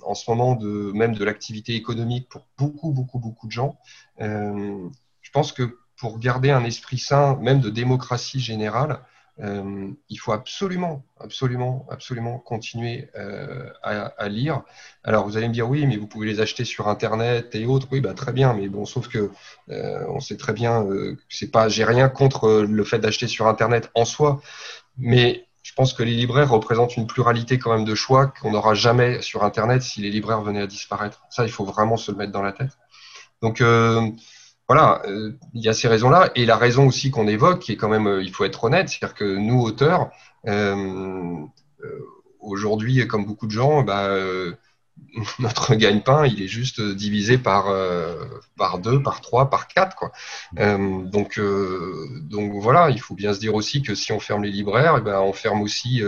en 0.02 0.14
ce 0.14 0.30
moment 0.30 0.58
même 0.60 1.14
de 1.14 1.24
l'activité 1.24 1.74
économique 1.74 2.28
pour 2.28 2.46
beaucoup, 2.58 2.92
beaucoup, 2.92 3.18
beaucoup 3.18 3.46
de 3.46 3.52
gens. 3.52 3.78
je 4.20 5.30
pense 5.32 5.52
que 5.52 5.78
pour 5.96 6.18
garder 6.18 6.50
un 6.50 6.64
esprit 6.64 6.98
sain, 6.98 7.36
même 7.36 7.60
de 7.60 7.70
démocratie 7.70 8.40
générale, 8.40 9.00
euh, 9.40 9.90
il 10.08 10.16
faut 10.16 10.32
absolument, 10.32 11.04
absolument, 11.20 11.86
absolument 11.90 12.38
continuer 12.38 13.08
euh, 13.16 13.70
à, 13.82 14.28
lire. 14.28 14.62
Alors 15.04 15.26
vous 15.26 15.36
allez 15.36 15.48
me 15.48 15.52
dire 15.52 15.68
oui, 15.68 15.86
mais 15.86 15.96
vous 15.96 16.06
pouvez 16.06 16.26
les 16.26 16.40
acheter 16.40 16.64
sur 16.64 16.88
Internet 16.88 17.54
et 17.54 17.64
autres. 17.66 17.86
Oui, 17.92 18.00
bah, 18.00 18.14
très 18.14 18.32
bien, 18.32 18.52
mais 18.54 18.68
bon, 18.68 18.84
sauf 18.84 19.08
que 19.08 19.30
euh, 19.70 20.04
on 20.08 20.20
sait 20.20 20.36
très 20.36 20.52
bien 20.52 20.86
c'est 21.28 21.50
pas, 21.50 21.68
j'ai 21.68 21.84
rien 21.84 22.08
contre 22.08 22.62
le 22.68 22.84
fait 22.84 22.98
d'acheter 22.98 23.28
sur 23.28 23.46
Internet 23.46 23.90
en 23.94 24.04
soi, 24.04 24.40
mais 24.96 25.46
je 25.62 25.72
pense 25.74 25.92
que 25.92 26.02
les 26.02 26.14
libraires 26.14 26.50
représentent 26.50 26.96
une 26.96 27.06
pluralité 27.06 27.58
quand 27.58 27.74
même 27.74 27.84
de 27.84 27.94
choix 27.94 28.32
qu'on 28.40 28.52
n'aura 28.52 28.74
jamais 28.74 29.22
sur 29.22 29.44
Internet 29.44 29.82
si 29.82 30.00
les 30.00 30.10
libraires 30.10 30.40
venaient 30.40 30.62
à 30.62 30.66
disparaître. 30.66 31.22
Ça, 31.30 31.44
il 31.44 31.50
faut 31.50 31.64
vraiment 31.64 31.96
se 31.96 32.10
le 32.10 32.16
mettre 32.16 32.32
dans 32.32 32.42
la 32.42 32.52
tête. 32.52 32.76
Donc 33.42 33.62
voilà, 34.68 35.00
euh, 35.06 35.32
il 35.54 35.62
y 35.64 35.68
a 35.68 35.72
ces 35.72 35.88
raisons-là. 35.88 36.30
Et 36.34 36.44
la 36.44 36.56
raison 36.56 36.86
aussi 36.86 37.10
qu'on 37.10 37.26
évoque, 37.26 37.60
qui 37.60 37.72
est 37.72 37.76
quand 37.76 37.88
même, 37.88 38.06
euh, 38.06 38.22
il 38.22 38.30
faut 38.30 38.44
être 38.44 38.64
honnête, 38.64 38.88
c'est-à-dire 38.88 39.14
que 39.14 39.24
nous, 39.36 39.60
auteurs, 39.62 40.10
euh, 40.46 41.36
aujourd'hui, 42.40 43.06
comme 43.08 43.24
beaucoup 43.24 43.46
de 43.46 43.50
gens, 43.52 43.82
bah, 43.82 44.10
notre 45.38 45.74
gagne-pain, 45.74 46.26
il 46.26 46.42
est 46.42 46.48
juste 46.48 46.80
divisé 46.80 47.38
par, 47.38 47.68
euh, 47.68 48.24
par 48.56 48.78
deux, 48.78 49.02
par 49.02 49.20
trois, 49.20 49.50
par 49.50 49.68
quatre. 49.68 49.96
Quoi. 49.96 50.12
Euh, 50.58 51.02
donc, 51.04 51.38
euh, 51.38 52.06
donc 52.22 52.52
voilà, 52.54 52.90
il 52.90 53.00
faut 53.00 53.14
bien 53.14 53.32
se 53.32 53.40
dire 53.40 53.54
aussi 53.54 53.82
que 53.82 53.94
si 53.94 54.12
on 54.12 54.20
ferme 54.20 54.44
les 54.44 54.50
libraires, 54.50 54.96
eh 54.98 55.00
ben, 55.00 55.20
on 55.20 55.32
ferme 55.32 55.62
aussi 55.62 56.02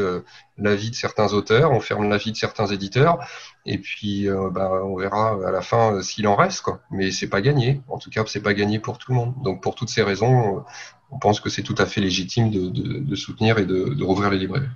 la 0.59 0.74
vie 0.74 0.90
de 0.90 0.94
certains 0.94 1.33
auteurs, 1.33 1.72
on 1.72 1.81
ferme 1.81 2.09
la 2.09 2.18
vie 2.18 2.33
de 2.33 2.37
certains 2.37 2.66
éditeurs, 2.66 3.18
et 3.66 3.79
puis 3.79 4.29
ben, 4.29 4.68
on 4.85 4.96
verra 4.96 5.38
à 5.46 5.50
la 5.50 5.62
fin 5.62 6.03
s'il 6.03 6.26
en 6.29 6.37
reste. 6.37 6.62
Quoi. 6.62 6.81
Mais 6.90 7.11
c'est 7.11 7.29
pas 7.29 7.40
gagné. 7.40 7.81
En 7.88 7.98
tout 7.98 8.11
cas, 8.11 8.24
c'est 8.26 8.42
pas 8.42 8.55
gagné 8.55 8.79
pour 8.79 8.98
tout 8.98 9.12
le 9.12 9.16
monde. 9.16 9.35
Donc 9.42 9.62
pour 9.62 9.74
toutes 9.74 9.90
ces 9.90 10.03
raisons, 10.03 10.64
on 11.11 11.18
pense 11.18 11.40
que 11.40 11.50
c'est 11.50 11.62
tout 11.62 11.74
à 11.79 11.87
fait 11.87 12.00
légitime 12.00 12.50
de, 12.50 12.68
de, 12.68 13.16
soutenir 13.16 13.59
et 13.59 13.64
de, 13.64 13.94
de, 13.94 14.05
rouvrir 14.05 14.31
les 14.31 14.38
libraires. 14.38 14.70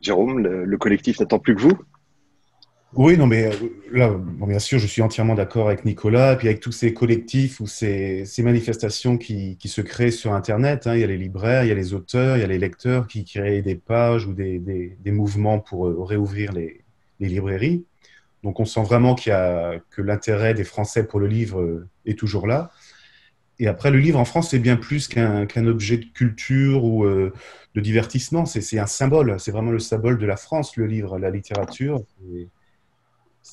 Jérôme, 0.00 0.40
le 0.40 0.76
collectif 0.76 1.18
n'attend 1.18 1.38
plus 1.38 1.56
que 1.56 1.62
vous? 1.62 1.78
Oui, 2.96 3.16
non, 3.16 3.26
mais 3.26 3.46
euh, 3.46 3.68
là, 3.92 4.14
bien 4.46 4.58
sûr, 4.60 4.78
je 4.78 4.86
suis 4.86 5.02
entièrement 5.02 5.34
d'accord 5.34 5.66
avec 5.66 5.84
Nicolas, 5.84 6.34
et 6.34 6.36
puis 6.36 6.48
avec 6.48 6.60
tous 6.60 6.70
ces 6.70 6.94
collectifs 6.94 7.58
ou 7.60 7.66
ces, 7.66 8.24
manifestations 8.38 9.18
qui, 9.18 9.58
se 9.64 9.80
créent 9.80 10.12
sur 10.12 10.32
Internet. 10.32 10.86
Hein. 10.86 10.94
il 10.94 11.00
y 11.00 11.04
a 11.04 11.08
les 11.08 11.16
libraires, 11.16 11.64
il 11.64 11.68
y 11.68 11.72
a 11.72 11.74
les 11.74 11.92
auteurs, 11.92 12.36
il 12.36 12.40
y 12.40 12.44
a 12.44 12.46
les 12.46 12.58
lecteurs 12.58 13.08
qui 13.08 13.24
créent 13.24 13.62
des 13.62 13.74
pages 13.74 14.26
ou 14.26 14.32
des, 14.32 14.94
mouvements 15.06 15.58
pour 15.58 15.88
euh, 15.88 15.96
réouvrir 16.04 16.52
les, 16.52 16.82
librairies. 17.20 17.84
Donc, 18.42 18.60
on 18.60 18.64
sent 18.64 18.82
vraiment 18.82 19.14
qu'il 19.14 19.30
y 19.30 19.34
a, 19.34 19.80
que 19.90 20.02
l'intérêt 20.02 20.54
des 20.54 20.64
Français 20.64 21.06
pour 21.06 21.18
le 21.18 21.26
livre 21.26 21.60
euh, 21.62 21.88
est 22.06 22.18
toujours 22.18 22.46
là. 22.46 22.70
Et 23.58 23.66
après, 23.66 23.90
le 23.90 23.98
livre 23.98 24.18
en 24.18 24.24
France, 24.24 24.50
c'est 24.50 24.58
bien 24.58 24.76
plus 24.76 25.08
qu'un 25.08 25.66
objet 25.66 25.96
de 25.96 26.04
culture 26.04 26.84
ou 26.84 27.06
de 27.06 27.80
divertissement. 27.80 28.46
C'est 28.46 28.78
un 28.80 28.86
symbole. 28.86 29.36
C'est 29.38 29.52
vraiment 29.52 29.70
le 29.70 29.78
symbole 29.78 30.18
de 30.18 30.26
la 30.26 30.36
France, 30.36 30.76
le 30.76 30.86
livre, 30.86 31.20
la 31.20 31.30
littérature 31.30 32.02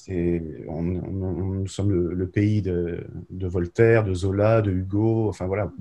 nous 0.07 1.67
sommes 1.67 1.91
le, 1.91 2.27
pays 2.27 2.61
de, 2.61 3.05
Voltaire, 3.29 4.03
de 4.03 4.13
Zola, 4.13 4.61
de 4.61 4.71
Hugo. 4.71 5.27
Enfin 5.29 5.47
voilà, 5.47 5.71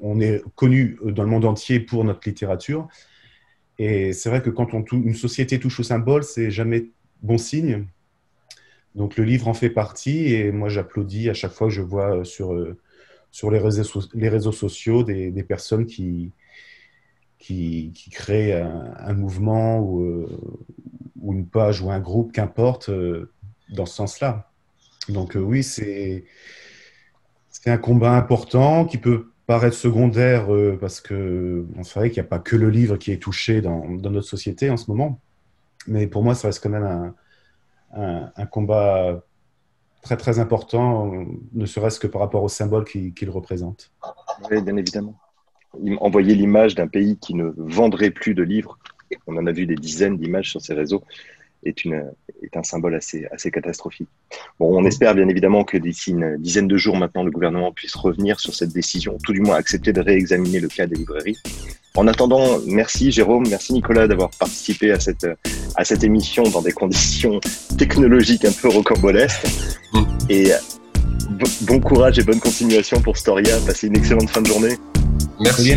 on 0.00 0.20
est 0.20 0.42
connu 0.54 0.98
dans 1.04 1.22
le 1.22 1.28
monde 1.28 1.44
entier 1.44 1.80
pour 1.80 2.04
notre 2.04 2.20
littérature. 2.26 2.88
Et 3.78 4.12
c'est 4.12 4.30
vrai 4.30 4.40
que 4.40 4.50
quand 4.50 4.72
on 4.74 4.84
une 4.84 5.14
société 5.14 5.58
touche 5.58 5.80
au 5.80 5.82
symbole, 5.82 6.22
c'est 6.22 6.50
jamais 6.50 6.86
bon 7.22 7.38
signe. 7.38 7.86
Donc 8.94 9.16
le 9.16 9.24
livre 9.24 9.48
en 9.48 9.54
fait 9.54 9.68
partie 9.68 10.32
et 10.32 10.50
moi 10.52 10.70
j'applaudis 10.70 11.28
à 11.28 11.34
chaque 11.34 11.52
fois 11.52 11.66
que 11.66 11.74
je 11.74 11.82
vois 11.82 12.24
sur, 12.24 12.54
les, 12.54 13.58
réseaux, 13.58 14.52
sociaux 14.52 15.02
des, 15.02 15.42
personnes 15.42 15.84
qui, 15.84 16.32
créent 18.10 18.52
un, 18.54 19.12
mouvement 19.12 19.80
ou, 19.80 20.26
ou, 21.26 21.32
une 21.32 21.46
page 21.46 21.82
ou 21.82 21.90
un 21.90 22.00
groupe, 22.00 22.32
qu'importe, 22.32 22.90
dans 23.70 23.86
ce 23.86 23.94
sens-là. 23.94 24.50
Donc 25.08 25.36
oui, 25.36 25.62
c'est 25.62 26.24
un 27.66 27.78
combat 27.78 28.12
important 28.12 28.84
qui 28.84 28.98
peut 28.98 29.30
paraître 29.46 29.76
secondaire 29.76 30.52
euh, 30.52 30.76
parce 30.80 31.00
que 31.00 31.66
on 31.76 31.84
savait 31.84 32.10
qu'il 32.10 32.22
n'y 32.22 32.26
a 32.26 32.28
pas 32.28 32.38
que 32.38 32.56
le 32.56 32.68
livre 32.68 32.96
qui 32.96 33.12
est 33.12 33.22
touché 33.22 33.60
dans, 33.60 33.86
notre 33.86 34.26
société 34.26 34.70
en 34.70 34.76
ce 34.76 34.90
moment. 34.90 35.20
Mais 35.86 36.06
pour 36.06 36.22
moi, 36.22 36.34
ça 36.34 36.48
reste 36.48 36.62
quand 36.62 36.68
même 36.68 37.14
un, 37.94 38.46
combat 38.46 39.22
très 40.02 40.16
très 40.16 40.40
important, 40.40 41.12
ne 41.52 41.66
serait-ce 41.66 42.00
que 42.00 42.08
par 42.08 42.20
rapport 42.20 42.42
au 42.42 42.48
symbole 42.48 42.84
qu'il 42.84 43.30
représente. 43.30 43.92
Oui, 44.50 44.60
bien 44.62 44.76
évidemment. 44.76 45.16
Envoyer 46.00 46.34
l'image 46.34 46.74
d'un 46.74 46.88
pays 46.88 47.18
qui 47.18 47.34
ne 47.34 47.52
vendrait 47.56 48.10
plus 48.10 48.34
de 48.34 48.42
livres, 48.42 48.78
on 49.26 49.36
en 49.36 49.46
a 49.46 49.52
vu 49.52 49.66
des 49.66 49.74
dizaines 49.74 50.16
d'images 50.16 50.50
sur 50.50 50.60
ces 50.60 50.74
réseaux, 50.74 51.02
est, 51.64 51.84
une, 51.84 52.04
est 52.42 52.56
un 52.56 52.62
symbole 52.62 52.94
assez, 52.94 53.26
assez 53.30 53.50
catastrophique. 53.50 54.08
Bon, 54.58 54.76
on 54.76 54.84
espère 54.84 55.14
bien 55.14 55.28
évidemment 55.28 55.64
que 55.64 55.76
d'ici 55.76 56.10
une 56.10 56.36
dizaine 56.38 56.68
de 56.68 56.76
jours 56.76 56.96
maintenant, 56.96 57.24
le 57.24 57.30
gouvernement 57.30 57.72
puisse 57.72 57.94
revenir 57.94 58.40
sur 58.40 58.54
cette 58.54 58.72
décision, 58.72 59.18
tout 59.24 59.32
du 59.32 59.40
moins 59.40 59.56
accepter 59.56 59.92
de 59.92 60.00
réexaminer 60.00 60.60
le 60.60 60.68
cas 60.68 60.86
des 60.86 60.96
librairies. 60.96 61.38
En 61.94 62.06
attendant, 62.06 62.58
merci 62.66 63.10
Jérôme, 63.10 63.48
merci 63.48 63.72
Nicolas 63.72 64.06
d'avoir 64.06 64.30
participé 64.30 64.92
à 64.92 65.00
cette, 65.00 65.26
à 65.76 65.84
cette 65.84 66.04
émission 66.04 66.42
dans 66.42 66.62
des 66.62 66.72
conditions 66.72 67.40
technologiques 67.78 68.44
un 68.44 68.52
peu 68.52 68.68
rocambolesques. 68.68 69.46
Et 70.28 70.52
bon 71.62 71.80
courage 71.80 72.18
et 72.18 72.22
bonne 72.22 72.40
continuation 72.40 73.00
pour 73.00 73.16
Storia. 73.16 73.56
Passez 73.66 73.86
une 73.86 73.96
excellente 73.96 74.28
fin 74.28 74.42
de 74.42 74.46
journée. 74.46 74.76
Merci. 75.40 75.74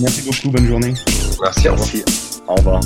Merci 0.00 0.22
beaucoup, 0.26 0.50
bonne 0.56 0.66
journée. 0.66 0.94
Merci, 1.42 1.68
merci. 1.68 2.04
Au 2.48 2.54
revoir. 2.54 2.80